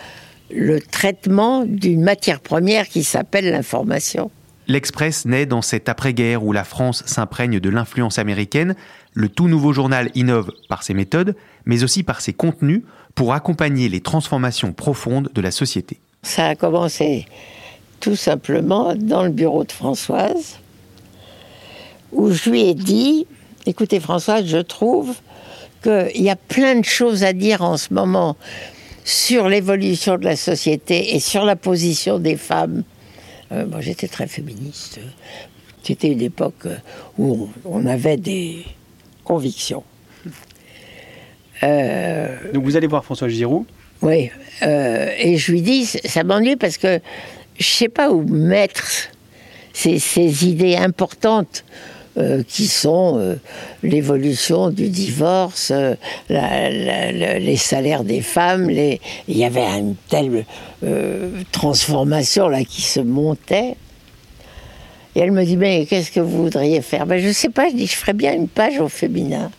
le 0.51 0.79
traitement 0.79 1.65
d'une 1.65 2.01
matière 2.01 2.39
première 2.39 2.87
qui 2.87 3.03
s'appelle 3.03 3.49
l'information. 3.49 4.31
L'Express 4.67 5.25
naît 5.25 5.45
dans 5.45 5.61
cette 5.61 5.89
après-guerre 5.89 6.43
où 6.43 6.51
la 6.51 6.63
France 6.63 7.03
s'imprègne 7.05 7.59
de 7.59 7.69
l'influence 7.69 8.17
américaine. 8.17 8.75
Le 9.13 9.29
tout 9.29 9.47
nouveau 9.47 9.73
journal 9.73 10.09
innove 10.15 10.51
par 10.69 10.81
ses 10.81 10.95
méthodes, 10.95 11.35
mais 11.65 11.83
aussi 11.83 12.01
par 12.01 12.21
ses 12.21 12.33
contenus 12.33 12.81
pour 13.13 13.33
accompagner 13.33 13.89
les 13.89 14.01
transformations 14.01 14.73
profondes 14.73 15.29
de 15.33 15.41
la 15.41 15.51
société. 15.51 15.99
Ça 16.23 16.47
a 16.47 16.55
commencé 16.55 17.25
tout 17.99 18.15
simplement 18.15 18.95
dans 18.95 19.23
le 19.23 19.29
bureau 19.29 19.63
de 19.63 19.71
Françoise, 19.71 20.59
où 22.11 22.31
je 22.31 22.49
lui 22.49 22.61
ai 22.69 22.73
dit, 22.73 23.27
écoutez 23.65 23.99
Françoise, 23.99 24.45
je 24.45 24.57
trouve 24.57 25.15
qu'il 25.83 26.23
y 26.23 26.29
a 26.29 26.35
plein 26.35 26.75
de 26.75 26.85
choses 26.85 27.23
à 27.23 27.33
dire 27.33 27.61
en 27.61 27.77
ce 27.77 27.93
moment 27.93 28.35
sur 29.03 29.47
l'évolution 29.47 30.17
de 30.17 30.25
la 30.25 30.35
société 30.35 31.15
et 31.15 31.19
sur 31.19 31.45
la 31.45 31.55
position 31.55 32.17
des 32.17 32.37
femmes. 32.37 32.83
Euh, 33.51 33.65
moi 33.67 33.81
j'étais 33.81 34.07
très 34.07 34.27
féministe. 34.27 34.99
C'était 35.83 36.07
une 36.07 36.21
époque 36.21 36.67
où 37.19 37.47
on, 37.63 37.85
avait 37.85 38.17
des 38.17 38.65
convictions. 39.23 39.83
Euh, 41.61 42.51
Donc 42.53 42.63
vous 42.63 42.75
allez 42.75 42.87
voir 42.87 43.05
François 43.05 43.29
Giroud. 43.29 43.65
oui, 44.01 44.31
euh, 44.63 45.11
et 45.19 45.37
je 45.37 45.51
lui 45.51 45.61
dis, 45.61 45.85
ça 45.85 46.23
m'ennuie 46.23 46.55
parce 46.55 46.77
que 46.77 46.99
je 47.57 47.65
sais 47.65 47.89
pas 47.89 48.11
où 48.11 48.23
mettre 48.23 49.09
ces, 49.73 50.45
idées 50.45 50.75
importantes 50.75 51.63
euh, 52.17 52.43
qui 52.47 52.67
sont 52.67 53.17
euh, 53.17 53.35
l'évolution 53.83 54.69
du 54.69 54.87
divorce, 54.89 55.71
euh, 55.71 55.95
les 56.29 57.57
salaires 57.57 58.03
des 58.03 58.21
femmes. 58.21 58.69
Il 58.69 58.99
y 59.27 59.43
avait 59.43 59.65
une 59.65 59.95
telle 60.09 60.45
transformation 61.51 62.47
là 62.47 62.63
qui 62.63 62.81
se 62.81 62.99
montait. 62.99 63.75
Et 65.15 65.21
elle 65.21 65.31
me 65.31 65.45
dit, 65.45 65.55
mais 65.55 65.85
qu'est-ce 65.85 66.11
que 66.11 66.19
vous 66.19 66.43
voudriez 66.43 66.81
faire? 66.81 67.05
Ben, 67.05 67.21
Je 67.21 67.31
sais 67.31 67.49
pas, 67.49 67.69
je 67.69 67.75
dis, 67.75 67.87
je 67.87 67.95
ferais 67.95 68.13
bien 68.13 68.33
une 68.33 68.49
page 68.49 68.79
au 68.79 68.89
féminin. 68.89 69.49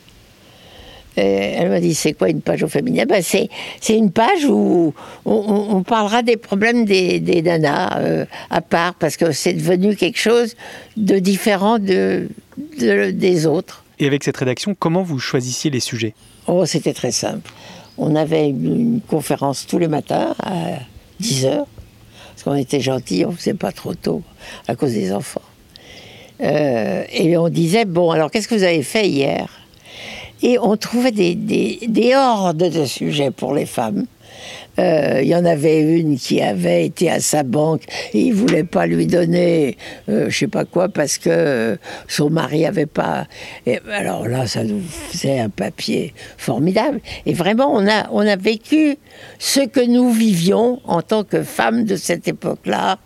Et 1.18 1.22
elle 1.22 1.70
m'a 1.70 1.80
dit, 1.80 1.94
c'est 1.94 2.12
quoi 2.12 2.28
une 2.28 2.42
page 2.42 2.62
au 2.62 2.68
féminin? 2.68 3.04
Ben, 3.08 3.22
c'est, 3.22 3.48
c'est 3.80 3.96
une 3.96 4.10
page 4.10 4.44
où 4.44 4.92
on, 5.24 5.32
on- 5.34 5.76
on 5.76 5.82
parlera 5.82 6.22
des 6.22 6.36
problèmes 6.36 6.84
des, 6.84 7.20
des 7.20 7.40
nanas 7.42 7.98
euh, 8.00 8.26
à 8.50 8.60
part, 8.60 8.94
parce 8.94 9.16
que 9.16 9.32
c'est 9.32 9.54
devenu 9.54 9.96
quelque 9.96 10.18
chose 10.18 10.54
de 10.96 11.18
différent 11.18 11.78
de, 11.78 12.28
de- 12.78 13.10
des 13.12 13.46
autres. 13.46 13.84
Et 13.98 14.06
avec 14.06 14.24
cette 14.24 14.36
rédaction, 14.36 14.74
comment 14.78 15.02
vous 15.02 15.18
choisissiez 15.18 15.70
les 15.70 15.80
sujets? 15.80 16.12
Oh, 16.48 16.66
c'était 16.66 16.92
très 16.92 17.12
simple. 17.12 17.50
On 17.96 18.14
avait 18.14 18.50
une, 18.50 18.66
une 18.80 19.00
conférence 19.00 19.66
tous 19.66 19.78
les 19.78 19.88
matins 19.88 20.34
à 20.42 20.80
10 21.20 21.46
heures, 21.46 21.66
parce 22.34 22.42
qu'on 22.42 22.54
était 22.56 22.80
gentils, 22.80 23.24
on 23.24 23.30
ne 23.30 23.36
faisait 23.36 23.54
pas 23.54 23.72
trop 23.72 23.94
tôt 23.94 24.22
à 24.68 24.74
cause 24.76 24.92
des 24.92 25.12
enfants. 25.14 25.40
Euh, 26.42 27.04
et 27.10 27.38
on 27.38 27.48
disait, 27.48 27.86
bon, 27.86 28.10
alors 28.10 28.30
qu'est-ce 28.30 28.48
que 28.48 28.54
vous 28.54 28.62
avez 28.64 28.82
fait 28.82 29.08
hier? 29.08 29.48
Et 30.42 30.58
on 30.58 30.76
trouvait 30.76 31.12
des, 31.12 31.34
des, 31.34 31.80
des 31.86 32.14
hordes 32.14 32.58
de 32.58 32.84
sujets 32.84 33.30
pour 33.30 33.54
les 33.54 33.66
femmes. 33.66 34.06
Euh, 34.78 35.20
Il 35.22 35.28
y 35.28 35.34
en 35.34 35.46
avait 35.46 35.80
une 35.80 36.18
qui 36.18 36.42
avait 36.42 36.84
été 36.84 37.10
à 37.10 37.20
sa 37.20 37.42
banque 37.42 37.82
et 38.12 38.20
il 38.20 38.34
voulait 38.34 38.64
pas 38.64 38.86
lui 38.86 39.06
donner, 39.06 39.78
euh, 40.10 40.28
je 40.28 40.36
sais 40.36 40.46
pas 40.48 40.66
quoi, 40.66 40.90
parce 40.90 41.16
que 41.16 41.78
son 42.08 42.28
mari 42.28 42.66
avait 42.66 42.84
pas. 42.84 43.26
Et 43.64 43.80
alors 43.90 44.28
là, 44.28 44.46
ça 44.46 44.62
nous 44.64 44.82
faisait 44.82 45.38
un 45.38 45.48
papier 45.48 46.12
formidable. 46.36 47.00
Et 47.24 47.32
vraiment, 47.32 47.72
on 47.72 47.86
a, 47.88 48.08
on 48.12 48.26
a 48.26 48.36
vécu 48.36 48.98
ce 49.38 49.60
que 49.60 49.80
nous 49.80 50.10
vivions 50.10 50.80
en 50.84 51.00
tant 51.00 51.24
que 51.24 51.42
femmes 51.42 51.84
de 51.84 51.96
cette 51.96 52.28
époque-là, 52.28 52.98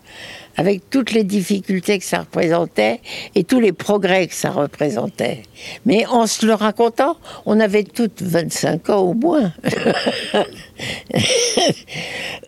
avec 0.57 0.89
toutes 0.89 1.11
les 1.11 1.23
difficultés 1.23 1.99
que 1.99 2.05
ça 2.05 2.19
représentait 2.19 3.01
et 3.35 3.43
tous 3.43 3.59
les 3.59 3.71
progrès 3.71 4.27
que 4.27 4.33
ça 4.33 4.51
représentait. 4.51 5.43
Mais 5.85 6.05
en 6.05 6.27
se 6.27 6.45
le 6.45 6.53
racontant, 6.53 7.17
on 7.45 7.59
avait 7.59 7.83
toutes 7.83 8.21
25 8.21 8.89
ans 8.89 9.01
au 9.01 9.13
moins. 9.13 9.53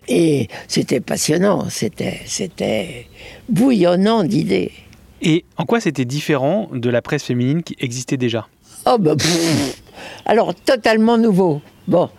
et 0.07 0.48
c'était 0.67 1.00
passionnant, 1.00 1.69
c'était, 1.69 2.19
c'était 2.25 3.07
bouillonnant 3.50 4.24
d'idées. 4.24 4.72
Et 5.22 5.45
en 5.57 5.65
quoi 5.65 5.79
c'était 5.79 6.05
différent 6.05 6.69
de 6.74 6.89
la 6.89 7.01
presse 7.01 7.24
féminine 7.24 7.63
qui 7.63 7.75
existait 7.79 8.17
déjà? 8.17 8.48
Oh 8.86 8.98
bah, 9.00 9.15
pff. 9.15 9.81
alors 10.25 10.53
totalement 10.53 11.17
nouveau. 11.17 11.62
Bon, 11.88 12.10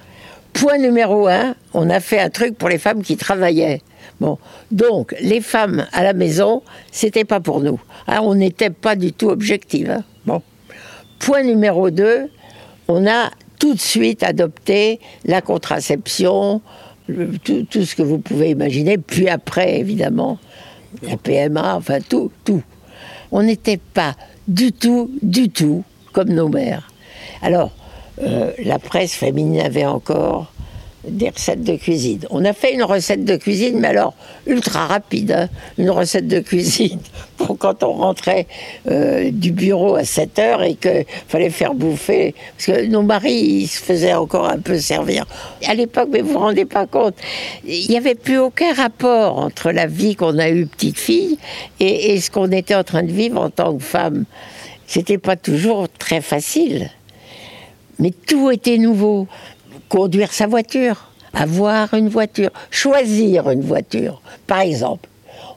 point 0.54 0.78
numéro 0.78 1.28
un, 1.28 1.54
on 1.74 1.90
a 1.90 2.00
fait 2.00 2.18
un 2.18 2.30
truc 2.30 2.56
pour 2.56 2.70
les 2.70 2.78
femmes 2.78 3.02
qui 3.02 3.18
travaillaient. 3.18 3.82
Donc 4.70 5.14
les 5.20 5.40
femmes 5.40 5.86
à 5.92 6.02
la 6.02 6.12
maison, 6.12 6.62
c'était 6.90 7.24
pas 7.24 7.40
pour 7.40 7.60
nous. 7.60 7.80
Hein, 8.06 8.20
on 8.22 8.34
n'était 8.34 8.70
pas 8.70 8.96
du 8.96 9.12
tout 9.12 9.28
objective. 9.28 9.90
hein. 9.90 10.04
Bon, 10.26 10.42
point 11.18 11.42
numéro 11.42 11.90
deux, 11.90 12.30
on 12.88 13.06
a 13.06 13.30
tout 13.58 13.74
de 13.74 13.80
suite 13.80 14.22
adopté 14.22 15.00
la 15.24 15.40
contraception, 15.40 16.60
tout 17.08 17.84
ce 17.84 17.94
que 17.94 18.02
vous 18.02 18.18
pouvez 18.18 18.50
imaginer. 18.50 18.98
Puis 18.98 19.28
après, 19.28 19.78
évidemment, 19.78 20.38
la 21.02 21.16
PMA, 21.16 21.76
enfin 21.76 21.98
tout, 22.00 22.30
tout. 22.44 22.62
On 23.32 23.42
n'était 23.42 23.78
pas 23.78 24.14
du 24.48 24.72
tout, 24.72 25.10
du 25.22 25.48
tout 25.50 25.84
comme 26.12 26.28
nos 26.30 26.48
mères. 26.48 26.90
Alors, 27.42 27.72
euh, 28.22 28.52
la 28.64 28.78
presse 28.78 29.14
féminine 29.14 29.60
avait 29.60 29.86
encore 29.86 30.52
des 31.08 31.30
recettes 31.30 31.62
de 31.62 31.76
cuisine. 31.76 32.20
On 32.30 32.44
a 32.44 32.52
fait 32.52 32.74
une 32.74 32.82
recette 32.82 33.24
de 33.24 33.36
cuisine, 33.36 33.78
mais 33.78 33.88
alors 33.88 34.14
ultra 34.46 34.86
rapide, 34.86 35.32
hein, 35.32 35.48
une 35.78 35.90
recette 35.90 36.26
de 36.26 36.40
cuisine 36.40 36.98
pour 37.36 37.58
quand 37.58 37.82
on 37.82 37.92
rentrait 37.92 38.46
euh, 38.90 39.30
du 39.32 39.52
bureau 39.52 39.96
à 39.96 40.04
7 40.04 40.38
heures 40.38 40.62
et 40.62 40.74
qu'il 40.74 41.04
fallait 41.28 41.50
faire 41.50 41.74
bouffer. 41.74 42.34
Parce 42.56 42.66
que 42.66 42.86
nos 42.86 43.02
maris, 43.02 43.32
ils 43.32 43.66
se 43.66 43.82
faisaient 43.82 44.14
encore 44.14 44.48
un 44.48 44.58
peu 44.58 44.78
servir. 44.78 45.26
À 45.66 45.74
l'époque, 45.74 46.08
mais 46.12 46.20
vous 46.20 46.32
vous 46.32 46.38
rendez 46.38 46.64
pas 46.64 46.86
compte, 46.86 47.14
il 47.66 47.88
n'y 47.88 47.96
avait 47.96 48.14
plus 48.14 48.38
aucun 48.38 48.72
rapport 48.72 49.38
entre 49.38 49.70
la 49.70 49.86
vie 49.86 50.16
qu'on 50.16 50.38
a 50.38 50.50
eue 50.50 50.66
petite 50.66 50.98
fille 50.98 51.38
et, 51.80 52.14
et 52.14 52.20
ce 52.20 52.30
qu'on 52.30 52.50
était 52.50 52.74
en 52.74 52.84
train 52.84 53.02
de 53.02 53.12
vivre 53.12 53.40
en 53.40 53.50
tant 53.50 53.76
que 53.76 53.82
femme. 53.82 54.24
C'était 54.86 55.18
pas 55.18 55.36
toujours 55.36 55.88
très 55.88 56.20
facile. 56.20 56.90
Mais 57.98 58.10
tout 58.10 58.50
était 58.50 58.78
nouveau. 58.78 59.26
Conduire 59.94 60.32
sa 60.32 60.48
voiture, 60.48 61.08
avoir 61.32 61.94
une 61.94 62.08
voiture, 62.08 62.50
choisir 62.68 63.48
une 63.48 63.60
voiture. 63.60 64.20
Par 64.48 64.58
exemple, 64.58 65.08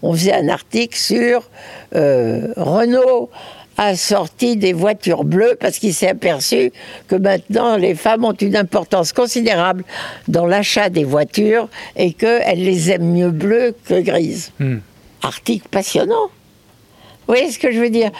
on 0.04 0.14
faisait 0.14 0.36
un 0.36 0.48
article 0.48 0.96
sur 0.96 1.50
euh, 1.96 2.54
Renault 2.56 3.32
a 3.80 3.96
sorti 3.96 4.56
des 4.56 4.74
voitures 4.74 5.24
bleues 5.24 5.58
parce 5.60 5.80
qu'il 5.80 5.92
s'est 5.92 6.10
aperçu 6.10 6.72
que 7.08 7.16
maintenant 7.16 7.78
les 7.78 7.96
femmes 7.96 8.26
ont 8.26 8.34
une 8.34 8.56
importance 8.56 9.12
considérable 9.12 9.84
dans 10.28 10.46
l'achat 10.46 10.92
des 10.92 11.04
voitures 11.04 11.68
et 11.96 12.14
qu'elles 12.14 12.64
les 12.64 12.92
aiment 12.92 13.14
mieux 13.14 13.32
bleues 13.32 13.74
que 13.86 14.00
grises. 14.02 14.52
Article 15.24 15.68
passionnant. 15.68 16.28
Vous 17.26 17.34
voyez 17.34 17.50
ce 17.50 17.58
que 17.58 17.72
je 17.72 17.80
veux 17.80 17.90
dire? 17.90 18.12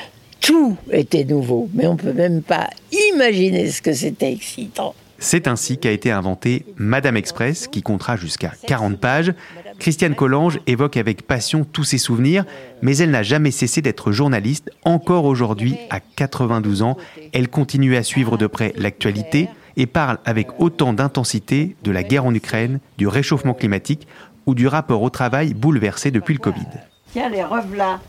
Tout 0.42 0.78
était 0.92 1.26
nouveau, 1.26 1.70
mais 1.76 1.86
on 1.86 1.94
ne 1.94 2.00
peut 2.00 2.14
même 2.14 2.42
pas 2.42 2.72
imaginer 3.14 3.70
ce 3.70 3.84
que 3.84 3.94
c'était 3.94 4.34
excitant. 4.34 4.96
C'est 5.20 5.48
ainsi 5.48 5.78
qu'a 5.78 5.92
été 5.92 6.12
inventée 6.12 6.66
Madame 6.78 7.18
Express, 7.18 7.68
qui 7.68 7.82
comptera 7.82 8.18
jusqu'à 8.18 8.52
40 8.68 9.00
pages. 9.00 9.34
Christiane 9.80 10.16
Collange 10.16 10.60
évoque 10.68 10.98
avec 10.98 11.26
passion 11.26 11.66
tous 11.66 11.84
ses 11.84 11.98
souvenirs, 11.98 12.46
mais 12.82 12.98
elle 12.98 13.12
n'a 13.12 13.24
jamais 13.24 13.52
cessé 13.52 13.82
d'être 13.82 14.12
journaliste. 14.12 14.72
Encore 14.84 15.26
aujourd'hui, 15.26 15.78
à 15.90 16.00
92 16.00 16.82
ans, 16.84 16.98
elle 17.34 17.50
continue 17.50 17.96
à 17.96 18.04
suivre 18.04 18.38
de 18.38 18.48
près 18.48 18.74
l'actualité 18.76 19.50
et 19.76 19.86
parle 19.86 20.20
avec 20.26 20.60
autant 20.60 20.94
d'intensité 20.94 21.76
de 21.84 21.92
la 21.92 22.04
guerre 22.04 22.26
en 22.26 22.34
Ukraine, 22.34 22.80
du 22.98 23.08
réchauffement 23.08 23.54
climatique 23.54 24.08
ou 24.46 24.56
du 24.56 24.68
rapport 24.68 25.02
au 25.02 25.10
travail 25.10 25.54
bouleversé 25.54 26.10
depuis 26.10 26.34
le 26.34 26.40
Covid. 26.40 26.66
Tiens, 27.12 27.30
les 27.30 27.44
revelà. 27.44 28.00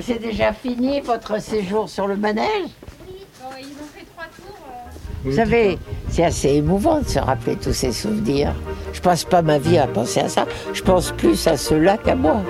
C'est 0.00 0.20
déjà 0.20 0.52
fini 0.52 1.00
votre 1.00 1.40
séjour 1.40 1.88
sur 1.88 2.06
le 2.06 2.16
manège? 2.16 2.70
Vous 5.24 5.32
savez, 5.32 5.78
c'est 6.10 6.24
assez 6.24 6.48
émouvant 6.48 7.00
de 7.00 7.08
se 7.08 7.18
rappeler 7.18 7.56
tous 7.56 7.72
ces 7.72 7.92
souvenirs. 7.92 8.54
Je 8.92 9.00
passe 9.00 9.24
pas 9.24 9.42
ma 9.42 9.58
vie 9.58 9.78
à 9.78 9.86
penser 9.86 10.20
à 10.20 10.28
ça. 10.28 10.46
Je 10.72 10.82
pense 10.82 11.12
plus 11.12 11.46
à 11.46 11.56
cela 11.56 11.98
qu'à 11.98 12.14
moi. 12.14 12.42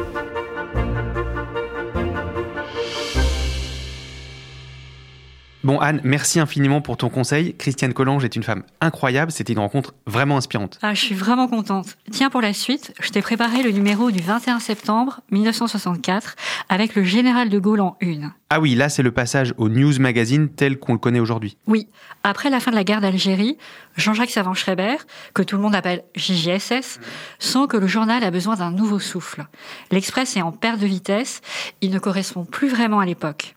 Bon 5.66 5.80
Anne, 5.80 6.00
merci 6.04 6.38
infiniment 6.38 6.80
pour 6.80 6.96
ton 6.96 7.08
conseil. 7.08 7.56
Christiane 7.56 7.92
Collange 7.92 8.24
est 8.24 8.36
une 8.36 8.44
femme 8.44 8.62
incroyable, 8.80 9.32
c'était 9.32 9.52
une 9.52 9.58
rencontre 9.58 9.94
vraiment 10.06 10.36
inspirante. 10.36 10.78
Ah, 10.80 10.94
je 10.94 11.00
suis 11.00 11.14
vraiment 11.16 11.48
contente. 11.48 11.96
Tiens, 12.12 12.30
pour 12.30 12.40
la 12.40 12.52
suite, 12.52 12.94
je 13.00 13.10
t'ai 13.10 13.20
préparé 13.20 13.64
le 13.64 13.72
numéro 13.72 14.12
du 14.12 14.20
21 14.20 14.60
septembre 14.60 15.22
1964 15.32 16.36
avec 16.68 16.94
le 16.94 17.02
général 17.02 17.48
de 17.48 17.58
Gaulle 17.58 17.80
en 17.80 17.96
une. 18.00 18.30
Ah 18.48 18.60
oui, 18.60 18.76
là 18.76 18.88
c'est 18.88 19.02
le 19.02 19.10
passage 19.10 19.52
au 19.56 19.68
News 19.68 19.98
Magazine 19.98 20.48
tel 20.48 20.78
qu'on 20.78 20.92
le 20.92 20.98
connaît 21.00 21.18
aujourd'hui. 21.18 21.56
Oui, 21.66 21.88
après 22.22 22.48
la 22.48 22.60
fin 22.60 22.70
de 22.70 22.76
la 22.76 22.84
guerre 22.84 23.00
d'Algérie, 23.00 23.58
Jean-Jacques 23.96 24.30
Savant-Schreiber, 24.30 24.96
que 25.34 25.42
tout 25.42 25.56
le 25.56 25.62
monde 25.62 25.74
appelle 25.74 26.04
JJSS, 26.14 27.00
sent 27.40 27.66
que 27.68 27.76
le 27.76 27.88
journal 27.88 28.22
a 28.22 28.30
besoin 28.30 28.54
d'un 28.54 28.70
nouveau 28.70 29.00
souffle. 29.00 29.46
L'Express 29.90 30.36
est 30.36 30.42
en 30.42 30.52
perte 30.52 30.78
de 30.78 30.86
vitesse, 30.86 31.40
il 31.80 31.90
ne 31.90 31.98
correspond 31.98 32.44
plus 32.44 32.68
vraiment 32.68 33.00
à 33.00 33.04
l'époque. 33.06 33.56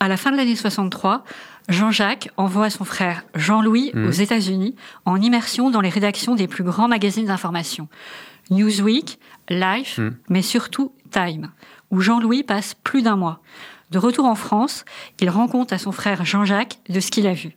À 0.00 0.08
la 0.08 0.16
fin 0.16 0.32
de 0.32 0.38
l'année 0.38 0.56
63, 0.56 1.22
Jean-Jacques 1.68 2.30
envoie 2.38 2.70
son 2.70 2.84
frère 2.84 3.24
Jean-Louis 3.34 3.90
Mmh. 3.92 4.06
aux 4.06 4.10
États-Unis 4.10 4.74
en 5.04 5.20
immersion 5.20 5.70
dans 5.70 5.82
les 5.82 5.90
rédactions 5.90 6.34
des 6.34 6.48
plus 6.48 6.64
grands 6.64 6.88
magazines 6.88 7.26
d'information. 7.26 7.88
Newsweek, 8.50 9.18
Life, 9.50 9.98
Mmh. 9.98 10.10
mais 10.30 10.42
surtout 10.42 10.92
Time, 11.10 11.50
où 11.90 12.00
Jean-Louis 12.00 12.42
passe 12.42 12.74
plus 12.82 13.02
d'un 13.02 13.16
mois. 13.16 13.42
De 13.90 13.98
retour 13.98 14.26
en 14.26 14.36
France, 14.36 14.84
il 15.20 15.28
rend 15.30 15.48
compte 15.48 15.72
à 15.72 15.78
son 15.78 15.90
frère 15.90 16.24
Jean-Jacques 16.24 16.78
de 16.88 17.00
ce 17.00 17.10
qu'il 17.10 17.26
a 17.26 17.34
vu. 17.34 17.56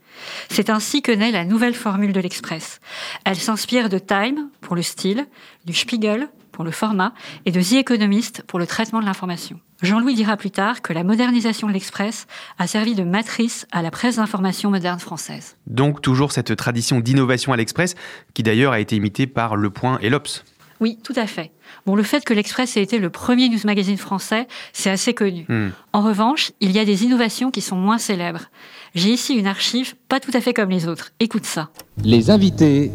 C'est 0.50 0.72
ainsi 0.72 1.02
que 1.02 1.12
naît 1.12 1.32
la 1.32 1.46
nouvelle 1.46 1.75
formule 1.75 2.12
de 2.12 2.20
l'Express. 2.20 2.80
Elle 3.24 3.36
s'inspire 3.36 3.88
de 3.90 4.00
Time 4.00 4.50
pour 4.60 4.75
le 4.75 4.82
style, 4.82 5.28
du 5.66 5.74
Spiegel 5.74 6.30
pour 6.52 6.63
le 6.63 6.72
format 6.72 7.13
et 7.46 7.52
de 7.52 7.62
The 7.62 7.74
Economist 7.74 8.44
pour 8.48 8.60
le 8.60 8.68
traitement 8.68 9.02
de 9.02 9.06
l'information. 9.06 9.60
Jean-Louis 9.82 10.16
dira 10.16 10.38
plus 10.38 10.52
tard 10.52 10.82
que 10.82 10.94
la 10.94 11.04
modernisation 11.04 11.68
de 11.68 11.74
l'Express 11.74 12.25
a 12.58 12.68
servi 12.68 12.96
de 12.96 13.04
matrice 13.04 13.68
à 13.72 13.82
la 13.82 13.92
presse 13.92 14.16
d'information 14.16 14.70
moderne 14.70 15.00
française. 15.00 15.58
Donc 15.68 16.02
toujours 16.02 16.32
cette 16.32 16.56
tradition 16.56 17.00
d'innovation 17.00 17.52
à 17.52 17.58
l'Express, 17.58 17.96
qui 18.34 18.44
d'ailleurs 18.44 18.72
a 18.72 18.80
été 18.80 18.96
imitée 18.96 19.28
par 19.28 19.56
Le 19.56 19.70
Point 19.70 20.00
et 20.02 20.10
l'Obs. 20.10 20.46
Oui, 20.84 20.98
tout 21.02 21.13
à 21.16 21.28
fait. 21.28 21.52
Bon, 21.86 21.96
le 21.96 22.04
fait 22.04 22.25
que 22.25 22.34
l'Express 22.34 22.75
ait 22.75 22.82
été 22.82 23.00
le 23.00 23.10
premier 23.10 23.48
news 23.48 23.60
magazine 23.63 23.96
français, 23.96 24.50
c'est 24.74 24.90
assez 24.90 25.13
connu. 25.13 25.46
Hmm. 25.48 25.70
En 25.94 26.02
revanche, 26.02 26.52
il 26.60 26.72
y 26.74 26.80
a 26.80 26.84
des 26.84 27.06
innovations 27.06 27.52
qui 27.52 27.62
sont 27.62 27.78
moins 27.78 27.98
célèbres. 27.98 28.48
J'ai 28.94 29.12
ici 29.12 29.34
une 29.34 29.48
archive 29.48 29.96
pas 30.10 30.20
tout 30.20 30.32
à 30.34 30.42
fait 30.42 30.54
comme 30.54 30.70
les 30.70 30.86
autres. 30.90 31.13
Écoute 31.22 31.46
ça. 31.46 31.70
Les 32.04 32.30
invités 32.30 32.92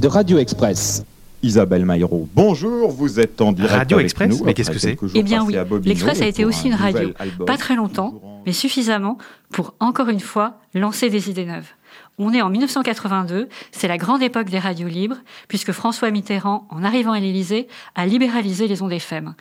de 0.00 0.08
Radio 0.08 0.38
Express. 0.38 1.04
Isabelle 1.42 1.84
Maillot, 1.84 2.26
bonjour, 2.34 2.90
vous 2.90 3.20
êtes 3.20 3.42
en 3.42 3.52
direct 3.52 3.74
Radio 3.74 3.98
avec 3.98 4.06
Express 4.06 4.30
nous 4.30 4.42
Mais 4.42 4.54
qu'est-ce 4.54 4.70
que 4.70 4.78
c'est 4.78 4.96
Eh 5.14 5.22
bien 5.22 5.44
oui, 5.44 5.54
l'Express 5.84 6.22
a 6.22 6.26
été 6.26 6.46
aussi 6.46 6.68
un 6.68 6.70
une 6.70 6.76
radio. 6.76 7.10
album. 7.18 7.46
Pas 7.46 7.58
très 7.58 7.76
longtemps, 7.76 8.42
mais 8.46 8.52
suffisamment 8.52 9.18
pour, 9.50 9.74
encore 9.78 10.08
une 10.08 10.20
fois, 10.20 10.58
lancer 10.72 11.10
des 11.10 11.28
idées 11.28 11.44
neuves. 11.44 11.68
On 12.18 12.32
est 12.32 12.40
en 12.40 12.48
1982, 12.48 13.48
c'est 13.72 13.88
la 13.88 13.98
grande 13.98 14.22
époque 14.22 14.48
des 14.48 14.58
radios 14.58 14.88
libres, 14.88 15.18
puisque 15.48 15.72
François 15.72 16.10
Mitterrand, 16.10 16.66
en 16.70 16.82
arrivant 16.82 17.12
à 17.12 17.20
l'Élysée, 17.20 17.68
a 17.94 18.06
libéralisé 18.06 18.68
les 18.68 18.80
ondes 18.80 18.92
FM. 18.92 19.34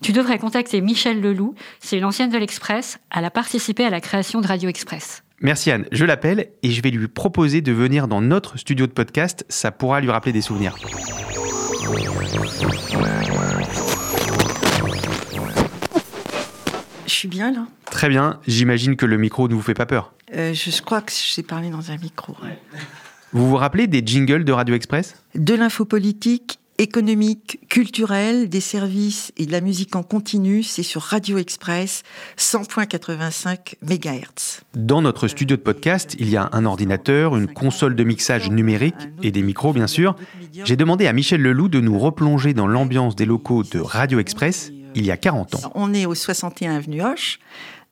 Tu 0.00 0.12
devrais 0.12 0.38
contacter 0.38 0.80
Michel 0.80 1.20
Leloup, 1.20 1.56
c'est 1.80 1.98
une 1.98 2.04
ancienne 2.04 2.30
de 2.30 2.38
l'Express, 2.38 3.00
elle 3.12 3.24
a 3.24 3.30
participé 3.30 3.84
à 3.84 3.90
la 3.90 4.00
création 4.00 4.40
de 4.40 4.46
Radio 4.46 4.68
Express. 4.68 5.24
Merci 5.40 5.72
Anne, 5.72 5.86
je 5.90 6.04
l'appelle 6.04 6.50
et 6.62 6.70
je 6.70 6.80
vais 6.82 6.90
lui 6.90 7.08
proposer 7.08 7.62
de 7.62 7.72
venir 7.72 8.06
dans 8.06 8.20
notre 8.20 8.58
studio 8.58 8.86
de 8.86 8.92
podcast, 8.92 9.44
ça 9.48 9.72
pourra 9.72 10.00
lui 10.00 10.10
rappeler 10.10 10.32
des 10.32 10.42
souvenirs. 10.42 10.76
Je 17.06 17.12
suis 17.12 17.28
bien 17.28 17.50
là. 17.50 17.66
Très 17.86 18.08
bien, 18.08 18.38
j'imagine 18.46 18.94
que 18.94 19.04
le 19.04 19.16
micro 19.16 19.48
ne 19.48 19.54
vous 19.54 19.62
fait 19.62 19.74
pas 19.74 19.86
peur. 19.86 20.12
Euh, 20.34 20.54
je, 20.54 20.70
je 20.70 20.82
crois 20.82 21.02
que 21.02 21.12
je 21.12 21.32
sais 21.32 21.42
parler 21.42 21.70
dans 21.70 21.90
un 21.90 21.96
micro. 21.96 22.36
Vous 23.32 23.48
vous 23.48 23.56
rappelez 23.56 23.86
des 23.86 24.02
jingles 24.04 24.44
de 24.44 24.52
Radio 24.52 24.74
Express? 24.74 25.16
De 25.34 25.54
l'info 25.54 25.84
politique, 25.84 26.58
économique, 26.80 27.60
culturelle, 27.68 28.48
des 28.48 28.60
services 28.60 29.32
et 29.36 29.44
de 29.44 29.52
la 29.52 29.60
musique 29.60 29.94
en 29.94 30.02
continu, 30.02 30.62
c'est 30.62 30.82
sur 30.82 31.02
Radio 31.02 31.36
Express 31.36 32.02
100.85 32.38 33.74
MHz. 33.82 34.62
Dans 34.74 35.02
notre 35.02 35.28
studio 35.28 35.56
de 35.56 35.62
podcast, 35.62 36.16
il 36.18 36.30
y 36.30 36.38
a 36.38 36.48
un 36.52 36.64
ordinateur, 36.64 37.36
une 37.36 37.52
console 37.52 37.94
de 37.96 38.02
mixage 38.02 38.50
numérique 38.50 38.94
et 39.22 39.30
des 39.30 39.42
micros 39.42 39.74
bien 39.74 39.86
sûr. 39.86 40.16
J'ai 40.64 40.76
demandé 40.76 41.06
à 41.06 41.12
Michel 41.12 41.42
Leloup 41.42 41.68
de 41.68 41.80
nous 41.80 41.98
replonger 41.98 42.54
dans 42.54 42.66
l'ambiance 42.66 43.14
des 43.14 43.26
locaux 43.26 43.62
de 43.62 43.78
Radio 43.78 44.18
Express 44.18 44.72
il 44.94 45.04
y 45.04 45.10
a 45.10 45.16
40 45.16 45.54
ans. 45.54 45.72
On 45.74 45.94
est 45.94 46.06
au 46.06 46.14
61 46.14 46.76
avenue 46.76 47.02
Hoche, 47.02 47.38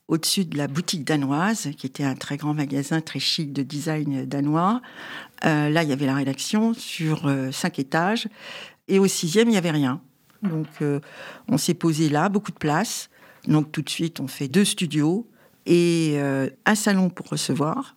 au-dessus 0.08 0.46
de 0.46 0.56
la 0.56 0.66
boutique 0.66 1.04
danoise, 1.04 1.68
qui 1.76 1.86
était 1.86 2.04
un 2.04 2.14
très 2.14 2.38
grand 2.38 2.54
magasin 2.54 3.00
très 3.02 3.20
chic 3.20 3.52
de 3.52 3.62
design 3.62 4.24
danois. 4.24 4.80
Euh, 5.44 5.68
là, 5.68 5.82
il 5.82 5.90
y 5.90 5.92
avait 5.92 6.06
la 6.06 6.14
rédaction 6.14 6.72
sur 6.72 7.26
euh, 7.26 7.52
cinq 7.52 7.78
étages. 7.78 8.26
Et 8.88 8.98
au 8.98 9.06
sixième, 9.06 9.48
il 9.48 9.52
n'y 9.52 9.58
avait 9.58 9.70
rien. 9.70 10.00
Donc, 10.42 10.66
euh, 10.80 11.00
on 11.46 11.58
s'est 11.58 11.74
posé 11.74 12.08
là, 12.08 12.30
beaucoup 12.30 12.52
de 12.52 12.58
place. 12.58 13.10
Donc, 13.46 13.70
tout 13.70 13.82
de 13.82 13.90
suite, 13.90 14.18
on 14.20 14.28
fait 14.28 14.48
deux 14.48 14.64
studios 14.64 15.28
et 15.66 16.18
un 16.64 16.74
salon 16.74 17.10
pour 17.10 17.28
recevoir. 17.28 17.94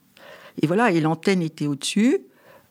Et 0.62 0.68
voilà, 0.68 0.92
et 0.92 1.00
l'antenne 1.00 1.42
était 1.42 1.68
au-dessus. 1.68 2.20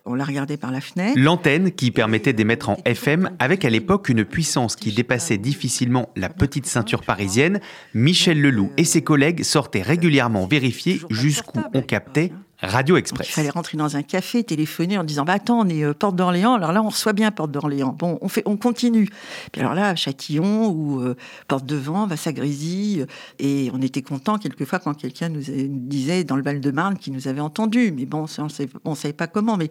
On 0.06 0.14
la 0.14 0.24
regardait 0.24 0.56
par 0.56 0.72
la 0.72 0.80
fenêtre. 0.80 1.18
L'antenne 1.18 1.72
qui 1.72 1.90
permettait 1.90 2.32
d'émettre 2.32 2.70
en 2.70 2.78
FM 2.84 3.30
avec 3.38 3.64
à 3.64 3.70
l'époque 3.70 4.08
une 4.08 4.24
puissance 4.24 4.76
qui 4.76 4.92
dépassait 4.92 5.38
difficilement 5.38 6.08
la 6.16 6.28
petite 6.28 6.66
ceinture 6.66 7.02
parisienne, 7.02 7.60
Michel 7.94 8.40
Leloup 8.40 8.72
et 8.76 8.84
ses 8.84 9.02
collègues 9.02 9.42
sortaient 9.42 9.82
régulièrement 9.82 10.46
vérifier 10.46 11.00
jusqu'où 11.10 11.60
on 11.74 11.82
captait 11.82 12.32
Radio 12.62 12.96
Donc, 12.96 12.98
il 12.98 13.00
Express. 13.00 13.28
fallait 13.28 13.50
rentrer 13.50 13.78
dans 13.78 13.96
un 13.96 14.02
café, 14.02 14.44
téléphoner 14.44 14.98
en 14.98 15.04
disant 15.04 15.24
bah 15.24 15.34
attends 15.34 15.60
on 15.60 15.68
est 15.68 15.82
euh, 15.82 15.94
Porte 15.94 16.16
d'Orléans. 16.16 16.54
Alors 16.54 16.72
là 16.72 16.82
on 16.82 16.88
reçoit 16.88 17.14
bien 17.14 17.30
Porte 17.30 17.50
d'Orléans. 17.50 17.94
Bon 17.98 18.18
on 18.20 18.28
fait 18.28 18.42
on 18.44 18.56
continue. 18.56 19.08
Puis 19.50 19.62
alors 19.62 19.74
là 19.74 19.94
Châtillon 19.94 20.68
ou 20.68 21.00
euh, 21.00 21.16
Porte 21.48 21.64
de 21.64 21.76
Vent 21.76 22.06
Vassagrésie 22.06 22.98
euh, 23.00 23.06
et 23.38 23.70
on 23.72 23.80
était 23.80 24.02
content 24.02 24.38
quelquefois 24.38 24.78
quand 24.78 24.94
quelqu'un 24.94 25.30
nous, 25.30 25.42
disait 25.42 26.24
dans 26.24 26.36
le 26.36 26.42
Val-de-Marne 26.42 26.98
qui 26.98 27.10
nous 27.10 27.28
avait 27.28 27.40
entendu. 27.40 27.92
Mais 27.92 28.04
bon 28.04 28.26
ça, 28.26 28.44
on 28.44 28.48
on 28.84 28.94
savait 28.94 29.14
pas 29.14 29.26
comment. 29.26 29.56
Mais 29.56 29.70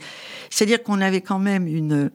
c'est 0.50 0.64
à 0.64 0.68
dire 0.68 0.82
qu'on 0.82 1.02
avait 1.02 1.22
quand 1.22 1.40
même 1.40 1.68
une 1.68 2.10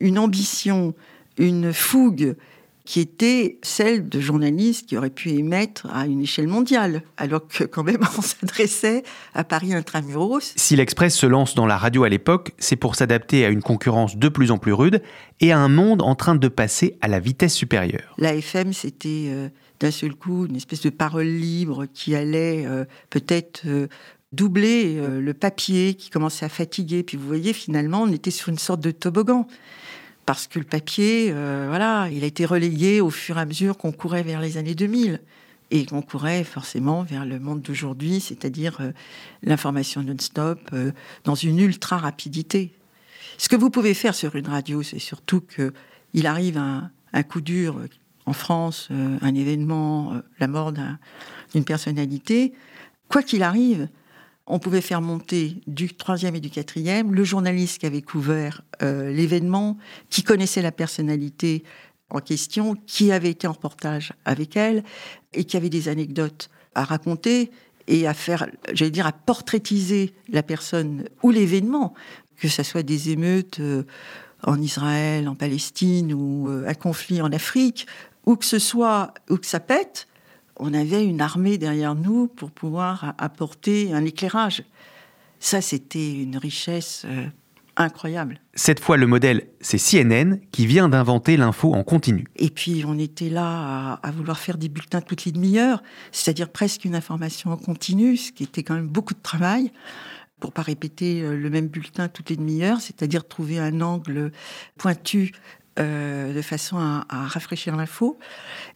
une 0.00 0.18
ambition 0.18 0.94
une 1.36 1.72
fougue 1.72 2.36
qui 2.84 3.00
était 3.00 3.58
celle 3.62 4.08
de 4.10 4.20
journalistes 4.20 4.86
qui 4.86 4.96
auraient 4.98 5.08
pu 5.08 5.30
émettre 5.30 5.86
à 5.90 6.06
une 6.06 6.20
échelle 6.20 6.48
mondiale, 6.48 7.02
alors 7.16 7.48
que 7.48 7.64
quand 7.64 7.82
même 7.82 8.02
on 8.18 8.22
s'adressait 8.22 9.02
à 9.32 9.42
Paris 9.42 9.72
intramuros. 9.72 10.52
Si 10.56 10.76
l'Express 10.76 11.14
se 11.14 11.26
lance 11.26 11.54
dans 11.54 11.66
la 11.66 11.78
radio 11.78 12.04
à 12.04 12.10
l'époque, 12.10 12.52
c'est 12.58 12.76
pour 12.76 12.94
s'adapter 12.94 13.46
à 13.46 13.48
une 13.48 13.62
concurrence 13.62 14.16
de 14.16 14.28
plus 14.28 14.50
en 14.50 14.58
plus 14.58 14.74
rude 14.74 15.02
et 15.40 15.50
à 15.50 15.58
un 15.58 15.68
monde 15.68 16.02
en 16.02 16.14
train 16.14 16.34
de 16.34 16.48
passer 16.48 16.98
à 17.00 17.08
la 17.08 17.20
vitesse 17.20 17.54
supérieure. 17.54 18.14
La 18.18 18.34
FM, 18.34 18.74
c'était 18.74 19.28
euh, 19.28 19.48
d'un 19.80 19.90
seul 19.90 20.14
coup 20.14 20.44
une 20.44 20.56
espèce 20.56 20.82
de 20.82 20.90
parole 20.90 21.26
libre 21.26 21.86
qui 21.86 22.14
allait 22.14 22.66
euh, 22.66 22.84
peut-être 23.08 23.62
euh, 23.66 23.88
doubler 24.32 25.00
le 25.20 25.32
papier, 25.32 25.94
qui 25.94 26.10
commençait 26.10 26.44
à 26.44 26.48
fatiguer. 26.48 27.04
Puis 27.04 27.16
vous 27.16 27.24
voyez, 27.24 27.52
finalement, 27.52 28.02
on 28.02 28.10
était 28.10 28.32
sur 28.32 28.48
une 28.48 28.58
sorte 28.58 28.80
de 28.80 28.90
toboggan. 28.90 29.46
Parce 30.26 30.46
que 30.46 30.58
le 30.58 30.64
papier, 30.64 31.30
euh, 31.32 31.66
voilà, 31.68 32.08
il 32.10 32.24
a 32.24 32.26
été 32.26 32.46
relayé 32.46 33.00
au 33.00 33.10
fur 33.10 33.36
et 33.36 33.40
à 33.40 33.46
mesure 33.46 33.76
qu'on 33.76 33.92
courait 33.92 34.22
vers 34.22 34.40
les 34.40 34.56
années 34.56 34.74
2000 34.74 35.20
et 35.70 35.86
qu'on 35.86 36.02
courait 36.02 36.44
forcément 36.44 37.02
vers 37.02 37.26
le 37.26 37.38
monde 37.38 37.60
d'aujourd'hui, 37.60 38.20
c'est-à-dire 38.20 38.78
euh, 38.80 38.92
l'information 39.42 40.02
non-stop, 40.02 40.60
euh, 40.72 40.92
dans 41.24 41.34
une 41.34 41.58
ultra 41.58 41.98
rapidité. 41.98 42.72
Ce 43.36 43.48
que 43.48 43.56
vous 43.56 43.68
pouvez 43.70 43.92
faire 43.94 44.14
sur 44.14 44.36
une 44.36 44.48
radio, 44.48 44.82
c'est 44.82 44.98
surtout 44.98 45.40
que 45.40 45.72
il 46.14 46.26
arrive 46.26 46.56
un, 46.56 46.90
coup 47.24 47.40
dur 47.40 47.80
en 48.24 48.32
France, 48.32 48.88
un 48.90 49.34
événement, 49.34 50.14
la 50.38 50.46
mort 50.46 50.72
d'un- 50.72 50.98
d'une 51.52 51.64
personnalité. 51.64 52.52
Quoi 53.08 53.24
qu'il 53.24 53.42
arrive, 53.42 53.88
On 54.46 54.58
pouvait 54.58 54.82
faire 54.82 55.00
monter 55.00 55.56
du 55.66 55.94
troisième 55.94 56.34
et 56.34 56.40
du 56.40 56.50
quatrième. 56.50 57.14
Le 57.14 57.24
journaliste 57.24 57.78
qui 57.78 57.86
avait 57.86 58.02
couvert 58.02 58.62
euh, 58.82 59.10
l'événement, 59.10 59.78
qui 60.10 60.22
connaissait 60.22 60.60
la 60.60 60.72
personnalité 60.72 61.64
en 62.10 62.20
question, 62.20 62.76
qui 62.86 63.10
avait 63.10 63.30
été 63.30 63.46
en 63.46 63.52
reportage 63.52 64.12
avec 64.24 64.56
elle 64.56 64.84
et 65.32 65.44
qui 65.44 65.56
avait 65.56 65.70
des 65.70 65.88
anecdotes 65.88 66.50
à 66.74 66.84
raconter 66.84 67.50
et 67.86 68.06
à 68.06 68.14
faire, 68.14 68.46
j'allais 68.72 68.90
dire, 68.90 69.06
à 69.06 69.12
portraitiser 69.12 70.14
la 70.28 70.42
personne 70.42 71.08
ou 71.22 71.30
l'événement, 71.30 71.94
que 72.36 72.48
ce 72.48 72.62
soit 72.62 72.82
des 72.82 73.10
émeutes 73.10 73.60
euh, 73.60 73.84
en 74.42 74.60
Israël, 74.60 75.28
en 75.28 75.34
Palestine 75.34 76.12
ou 76.12 76.48
euh, 76.48 76.68
un 76.68 76.74
conflit 76.74 77.22
en 77.22 77.32
Afrique, 77.32 77.86
ou 78.26 78.36
que 78.36 78.44
ce 78.44 78.58
soit, 78.58 79.14
ou 79.30 79.36
que 79.36 79.46
ça 79.46 79.60
pète, 79.60 80.06
on 80.56 80.74
avait 80.74 81.04
une 81.04 81.20
armée 81.20 81.58
derrière 81.58 81.94
nous 81.94 82.28
pour 82.28 82.50
pouvoir 82.50 83.14
apporter 83.18 83.92
un 83.92 84.04
éclairage. 84.04 84.62
Ça, 85.40 85.60
c'était 85.60 86.22
une 86.22 86.36
richesse 86.36 87.04
euh, 87.06 87.26
incroyable. 87.76 88.40
Cette 88.54 88.80
fois, 88.80 88.96
le 88.96 89.06
modèle, 89.06 89.48
c'est 89.60 89.78
CNN 89.78 90.38
qui 90.52 90.66
vient 90.66 90.88
d'inventer 90.88 91.36
l'info 91.36 91.74
en 91.74 91.82
continu. 91.82 92.26
Et 92.36 92.50
puis, 92.50 92.84
on 92.86 92.98
était 92.98 93.28
là 93.28 94.00
à, 94.02 94.10
vouloir 94.10 94.38
faire 94.38 94.56
des 94.56 94.68
bulletins 94.68 95.00
toutes 95.00 95.24
les 95.24 95.32
demi-heures, 95.32 95.82
c'est-à-dire 96.12 96.50
presque 96.50 96.84
une 96.84 96.94
information 96.94 97.50
en 97.50 97.56
continu, 97.56 98.16
ce 98.16 98.32
qui 98.32 98.44
était 98.44 98.62
quand 98.62 98.74
même 98.74 98.88
beaucoup 98.88 99.14
de 99.14 99.22
travail 99.22 99.72
pour 100.40 100.52
pas 100.52 100.62
répéter 100.62 101.22
euh, 101.22 101.36
le 101.36 101.48
même 101.48 101.68
bulletin 101.68 102.08
toutes 102.08 102.30
les 102.30 102.36
demi-heures, 102.36 102.80
c'est-à-dire 102.80 103.26
trouver 103.26 103.58
un 103.58 103.80
angle 103.80 104.30
pointu 104.76 105.32
euh, 105.80 106.32
de 106.32 106.40
façon 106.40 106.76
à, 106.78 107.04
rafraîchir 107.08 107.76
l'info. 107.76 108.16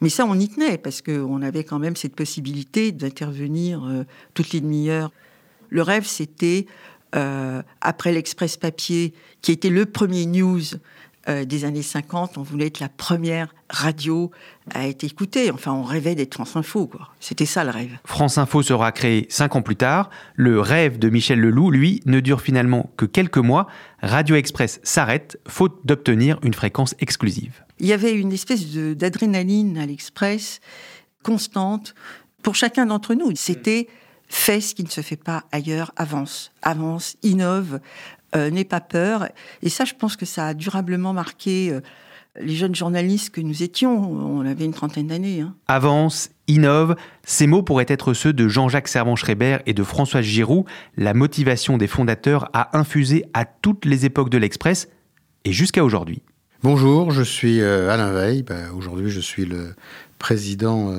Mais 0.00 0.08
ça, 0.08 0.26
on 0.26 0.34
y 0.34 0.48
tenait, 0.48 0.78
parce 0.78 1.00
qu'on 1.00 1.42
avait 1.42 1.62
quand 1.62 1.78
même 1.78 1.94
cette 1.94 2.16
possibilité 2.16 2.90
d'intervenir 2.90 3.84
euh, 3.84 4.04
toutes 4.34 4.52
les 4.52 4.60
demi-heures. 4.60 5.12
Le 5.68 5.82
rêve, 5.82 6.06
c'était, 6.06 6.66
euh, 7.14 7.62
après 7.80 8.10
l'Express 8.10 8.56
papier, 8.56 9.14
qui 9.42 9.52
était 9.52 9.70
le 9.70 9.86
premier 9.86 10.26
news 10.26 10.60
des 11.28 11.64
années 11.64 11.82
50, 11.82 12.38
on 12.38 12.42
voulait 12.42 12.66
être 12.68 12.80
la 12.80 12.88
première 12.88 13.54
radio 13.68 14.30
à 14.74 14.88
être 14.88 15.04
écoutée. 15.04 15.50
Enfin, 15.50 15.72
on 15.72 15.82
rêvait 15.82 16.14
d'être 16.14 16.34
France 16.34 16.56
Info. 16.56 16.90
C'était 17.20 17.46
ça 17.46 17.64
le 17.64 17.70
rêve. 17.70 17.98
France 18.04 18.38
Info 18.38 18.62
sera 18.62 18.92
créée 18.92 19.26
cinq 19.28 19.56
ans 19.56 19.62
plus 19.62 19.76
tard. 19.76 20.10
Le 20.34 20.60
rêve 20.60 20.98
de 20.98 21.08
Michel 21.08 21.40
Leloup, 21.40 21.70
lui, 21.70 22.00
ne 22.06 22.20
dure 22.20 22.40
finalement 22.40 22.90
que 22.96 23.04
quelques 23.04 23.38
mois. 23.38 23.66
Radio 24.02 24.36
Express 24.36 24.80
s'arrête, 24.82 25.38
faute 25.46 25.80
d'obtenir 25.84 26.38
une 26.42 26.54
fréquence 26.54 26.94
exclusive. 27.00 27.62
Il 27.78 27.86
y 27.86 27.92
avait 27.92 28.14
une 28.14 28.32
espèce 28.32 28.66
d'adrénaline 28.66 29.78
à 29.78 29.86
l'Express 29.86 30.60
constante 31.22 31.94
pour 32.42 32.54
chacun 32.54 32.86
d'entre 32.86 33.14
nous. 33.14 33.32
C'était 33.34 33.88
fais 34.28 34.60
ce 34.60 34.74
qui 34.74 34.84
ne 34.84 34.88
se 34.88 35.00
fait 35.00 35.16
pas 35.16 35.44
ailleurs, 35.52 35.92
avance, 35.96 36.52
avance, 36.62 37.16
innove, 37.22 37.80
euh, 38.36 38.50
n'aie 38.50 38.64
pas 38.64 38.80
peur. 38.80 39.28
Et 39.62 39.68
ça, 39.68 39.84
je 39.84 39.94
pense 39.94 40.16
que 40.16 40.26
ça 40.26 40.48
a 40.48 40.54
durablement 40.54 41.12
marqué 41.12 41.70
euh, 41.70 41.80
les 42.40 42.54
jeunes 42.54 42.74
journalistes 42.74 43.30
que 43.30 43.40
nous 43.40 43.62
étions. 43.62 43.98
On 44.00 44.46
avait 44.46 44.64
une 44.64 44.74
trentaine 44.74 45.08
d'années. 45.08 45.40
Hein. 45.40 45.54
Avance, 45.66 46.30
innove, 46.46 46.96
ces 47.24 47.46
mots 47.46 47.62
pourraient 47.62 47.86
être 47.88 48.14
ceux 48.14 48.32
de 48.32 48.48
Jean-Jacques 48.48 48.88
Servan-Schreiber 48.88 49.58
et 49.66 49.74
de 49.74 49.82
François 49.82 50.22
Giroud. 50.22 50.64
La 50.96 51.14
motivation 51.14 51.78
des 51.78 51.86
fondateurs 51.86 52.50
a 52.52 52.76
infusé 52.78 53.24
à 53.34 53.44
toutes 53.44 53.84
les 53.84 54.04
époques 54.04 54.30
de 54.30 54.38
l'Express 54.38 54.88
et 55.44 55.52
jusqu'à 55.52 55.84
aujourd'hui. 55.84 56.22
Bonjour, 56.62 57.10
je 57.10 57.22
suis 57.22 57.60
euh, 57.60 57.90
Alain 57.90 58.12
Veil. 58.12 58.42
Bah, 58.42 58.72
aujourd'hui, 58.76 59.10
je 59.10 59.20
suis 59.20 59.44
le 59.44 59.74
président 60.18 60.92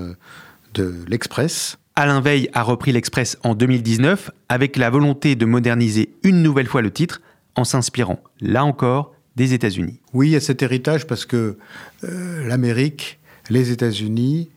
de 0.73 0.95
l'Express. 1.07 1.78
Alain 1.99 2.21
Veil 2.21 2.49
a 2.53 2.63
repris 2.63 2.93
l'Express 2.93 3.37
en 3.43 3.55
2019 3.55 4.31
avec 4.47 4.77
la 4.77 4.89
volonté 4.89 5.35
de 5.35 5.45
moderniser 5.45 6.13
une 6.23 6.41
nouvelle 6.41 6.67
fois 6.67 6.81
le 6.81 6.91
titre 6.91 7.21
en 7.57 7.65
s'inspirant, 7.65 8.23
là 8.39 8.63
encore, 8.63 9.13
des 9.35 9.53
États-Unis. 9.53 9.99
Oui, 10.13 10.33
a 10.33 10.39
cet 10.39 10.63
héritage 10.63 11.07
parce 11.07 11.25
que 11.25 11.57
euh, 12.05 12.47
l'Amérique, 12.47 13.19
les 13.49 13.71
États-Unis, 13.71 14.49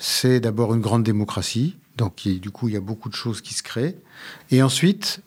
c'est 0.00 0.40
d'abord 0.40 0.74
une 0.74 0.80
grande 0.80 1.04
démocratie, 1.04 1.76
donc 1.96 2.26
du 2.26 2.50
coup 2.50 2.66
il 2.66 2.74
y 2.74 2.76
a 2.76 2.80
beaucoup 2.80 3.08
de 3.08 3.14
choses 3.14 3.42
qui 3.42 3.54
se 3.54 3.62
créent. 3.62 3.94
Et 4.50 4.60
ensuite, 4.60 5.20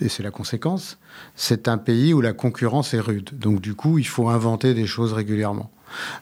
et 0.00 0.08
c'est 0.08 0.22
la 0.22 0.30
conséquence, 0.30 0.98
c'est 1.34 1.68
un 1.68 1.78
pays 1.78 2.14
où 2.14 2.20
la 2.20 2.32
concurrence 2.32 2.94
est 2.94 3.00
rude. 3.00 3.30
Donc 3.38 3.60
du 3.60 3.74
coup, 3.74 3.98
il 3.98 4.06
faut 4.06 4.28
inventer 4.28 4.74
des 4.74 4.86
choses 4.86 5.12
régulièrement. 5.12 5.70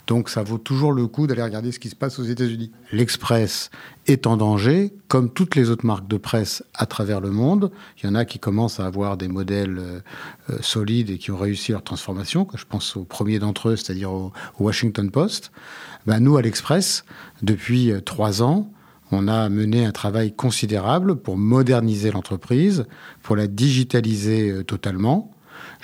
Donc 0.07 0.29
ça 0.29 0.43
vaut 0.43 0.59
toujours 0.59 0.93
le 0.93 1.07
coup 1.07 1.27
d'aller 1.27 1.43
regarder 1.43 1.73
ce 1.73 1.79
qui 1.79 1.89
se 1.89 1.97
passe 1.97 2.19
aux 2.19 2.25
États-Unis. 2.25 2.71
L'Express 2.93 3.71
est 4.07 4.27
en 4.27 4.37
danger, 4.37 4.93
comme 5.09 5.31
toutes 5.31 5.55
les 5.55 5.71
autres 5.71 5.87
marques 5.87 6.09
de 6.09 6.17
presse 6.17 6.63
à 6.75 6.87
travers 6.87 7.21
le 7.21 7.31
monde. 7.31 7.71
Il 7.99 8.07
y 8.07 8.09
en 8.09 8.15
a 8.15 8.25
qui 8.25 8.39
commencent 8.39 8.81
à 8.81 8.87
avoir 8.87 9.17
des 9.17 9.29
modèles 9.29 9.79
euh, 9.79 10.01
euh, 10.51 10.59
solides 10.61 11.11
et 11.11 11.19
qui 11.19 11.31
ont 11.31 11.39
réussi 11.39 11.73
leur 11.73 11.83
transformation. 11.83 12.47
Je 12.55 12.65
pense 12.65 12.97
au 12.97 13.05
premier 13.05 13.39
d'entre 13.39 13.71
eux, 13.71 13.77
c'est-à-dire 13.77 14.13
au, 14.13 14.33
Washington 14.59 15.11
Post. 15.11 15.53
Ben, 16.07 16.21
nous, 16.21 16.37
à 16.37 16.43
l'Express, 16.43 17.05
depuis 17.43 17.93
euh, 17.93 18.01
trois 18.01 18.43
ans, 18.43 18.71
on 19.13 19.29
a 19.29 19.49
mené 19.49 19.85
un 19.85 19.93
travail 19.93 20.33
considérable 20.35 21.17
pour 21.17 21.37
moderniser 21.37 22.11
l'entreprise, 22.11 22.87
pour 23.23 23.37
la 23.37 23.47
digitaliser 23.47 24.65
totalement. 24.65 25.31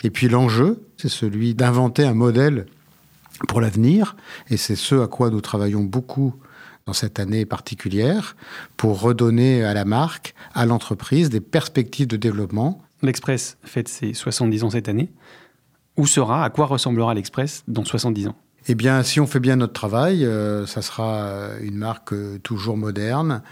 Et 0.02 0.10
puis 0.10 0.28
l'enjeu, 0.28 0.82
c'est 0.96 1.08
celui 1.08 1.54
d'inventer 1.54 2.04
un 2.04 2.14
modèle 2.14 2.66
pour 3.46 3.60
l'avenir, 3.60 4.16
et 4.50 4.56
c'est 4.56 4.76
ce 4.76 4.96
à 4.96 5.06
quoi 5.06 5.30
nous 5.30 5.40
travaillons 5.40 5.84
beaucoup 5.84 6.34
dans 6.86 6.92
cette 6.94 7.20
année 7.20 7.44
particulière, 7.44 8.34
pour 8.78 9.00
redonner 9.00 9.62
à 9.62 9.74
la 9.74 9.84
marque, 9.84 10.34
à 10.54 10.64
l'entreprise, 10.64 11.28
des 11.28 11.42
perspectives 11.42 12.06
de 12.06 12.16
développement. 12.16 12.82
L'Express 13.02 13.58
fête 13.62 13.88
ses 13.88 14.14
70 14.14 14.64
ans 14.64 14.70
cette 14.70 14.88
année. 14.88 15.12
Où 15.98 16.06
sera, 16.06 16.44
à 16.44 16.50
quoi 16.50 16.66
ressemblera 16.66 17.12
l'Express 17.12 17.62
dans 17.68 17.84
70 17.84 18.28
ans? 18.28 18.36
Eh 18.68 18.74
bien, 18.74 19.02
si 19.02 19.20
on 19.20 19.26
fait 19.26 19.40
bien 19.40 19.56
notre 19.56 19.72
travail, 19.72 20.24
euh, 20.24 20.66
ça 20.66 20.82
sera 20.82 21.50
une 21.62 21.76
marque 21.76 22.12
euh, 22.12 22.38
toujours 22.42 22.76
moderne, 22.76 23.42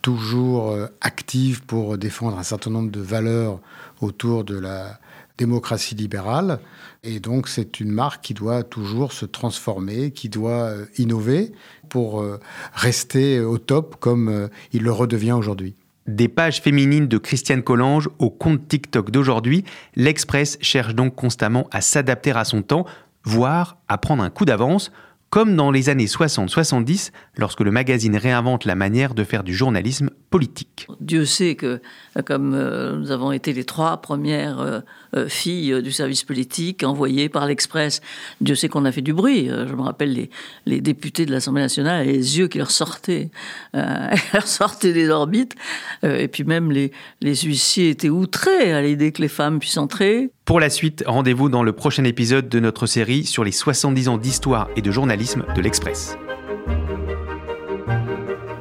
toujours 0.00 0.70
euh, 0.70 0.86
active 1.00 1.62
pour 1.64 1.98
défendre 1.98 2.38
un 2.38 2.42
certain 2.42 2.70
nombre 2.70 2.90
de 2.90 3.00
valeurs 3.00 3.60
autour 4.00 4.44
de 4.44 4.58
la 4.58 4.98
démocratie 5.40 5.94
libérale. 5.94 6.60
Et 7.02 7.18
donc, 7.18 7.48
c'est 7.48 7.80
une 7.80 7.90
marque 7.90 8.22
qui 8.22 8.34
doit 8.34 8.62
toujours 8.62 9.12
se 9.12 9.24
transformer, 9.24 10.10
qui 10.10 10.28
doit 10.28 10.68
euh, 10.68 10.84
innover 10.98 11.52
pour 11.88 12.20
euh, 12.20 12.38
rester 12.74 13.40
au 13.40 13.56
top 13.56 13.96
comme 13.98 14.28
euh, 14.28 14.48
il 14.72 14.82
le 14.82 14.92
redevient 14.92 15.32
aujourd'hui. 15.32 15.74
Des 16.06 16.28
pages 16.28 16.60
féminines 16.60 17.08
de 17.08 17.18
Christiane 17.18 17.62
Collange 17.62 18.10
au 18.18 18.30
compte 18.30 18.68
TikTok 18.68 19.10
d'aujourd'hui, 19.10 19.64
l'Express 19.96 20.58
cherche 20.60 20.94
donc 20.94 21.14
constamment 21.14 21.68
à 21.70 21.80
s'adapter 21.80 22.32
à 22.32 22.44
son 22.44 22.62
temps, 22.62 22.84
voire 23.24 23.78
à 23.88 23.98
prendre 23.98 24.22
un 24.22 24.30
coup 24.30 24.44
d'avance 24.44 24.90
comme 25.30 25.54
dans 25.54 25.70
les 25.70 25.88
années 25.88 26.06
60-70, 26.06 27.12
lorsque 27.36 27.60
le 27.60 27.70
magazine 27.70 28.16
réinvente 28.16 28.64
la 28.64 28.74
manière 28.74 29.14
de 29.14 29.22
faire 29.22 29.44
du 29.44 29.54
journalisme 29.54 30.10
politique. 30.30 30.86
Dieu 31.00 31.24
sait 31.24 31.56
que, 31.56 31.80
comme 32.24 32.54
euh, 32.54 32.96
nous 32.96 33.10
avons 33.10 33.32
été 33.32 33.52
les 33.52 33.64
trois 33.64 33.96
premières 33.96 34.60
euh, 34.60 34.80
euh, 35.16 35.28
filles 35.28 35.82
du 35.82 35.90
service 35.90 36.22
politique 36.22 36.84
envoyées 36.84 37.28
par 37.28 37.46
l'Express, 37.46 38.00
Dieu 38.40 38.54
sait 38.54 38.68
qu'on 38.68 38.84
a 38.84 38.92
fait 38.92 39.02
du 39.02 39.12
bruit. 39.12 39.48
je 39.48 39.74
me 39.74 39.82
rappelle 39.82 40.12
les, 40.12 40.30
les 40.66 40.80
députés 40.80 41.26
de 41.26 41.32
l'Assemblée 41.32 41.62
nationale 41.62 42.08
et 42.08 42.12
les 42.12 42.38
yeux 42.38 42.46
qui 42.46 42.58
leur 42.58 42.70
sortaient, 42.70 43.30
leur 43.74 44.46
sortaient 44.46 44.92
des 44.92 45.08
orbites. 45.10 45.56
et 46.04 46.28
puis 46.28 46.44
même 46.44 46.70
les, 46.70 46.92
les 47.20 47.34
huissiers 47.34 47.90
étaient 47.90 48.08
outrés 48.08 48.72
à 48.72 48.82
l'idée 48.82 49.10
que 49.10 49.22
les 49.22 49.28
femmes 49.28 49.58
puissent 49.58 49.78
entrer. 49.78 50.30
Pour 50.44 50.60
la 50.60 50.70
suite, 50.70 51.02
rendez-vous 51.06 51.48
dans 51.48 51.64
le 51.64 51.72
prochain 51.72 52.04
épisode 52.04 52.48
de 52.48 52.60
notre 52.60 52.86
série 52.86 53.24
sur 53.24 53.42
les 53.42 53.52
70 53.52 54.08
ans 54.08 54.18
d'histoire 54.18 54.68
et 54.76 54.82
de 54.82 54.90
journalisme 54.92 55.44
de 55.56 55.60
l'Express. 55.60 56.16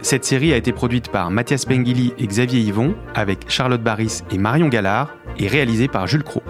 Cette 0.01 0.23
série 0.23 0.53
a 0.53 0.57
été 0.57 0.71
produite 0.71 1.09
par 1.09 1.29
Mathias 1.29 1.65
Pengili 1.65 2.13
et 2.17 2.25
Xavier 2.25 2.62
Yvon, 2.62 2.95
avec 3.15 3.49
Charlotte 3.49 3.83
Barris 3.83 4.21
et 4.31 4.38
Marion 4.38 4.69
Gallard, 4.69 5.13
et 5.38 5.47
réalisée 5.47 5.89
par 5.89 6.07
Jules 6.07 6.23
Cros. 6.23 6.43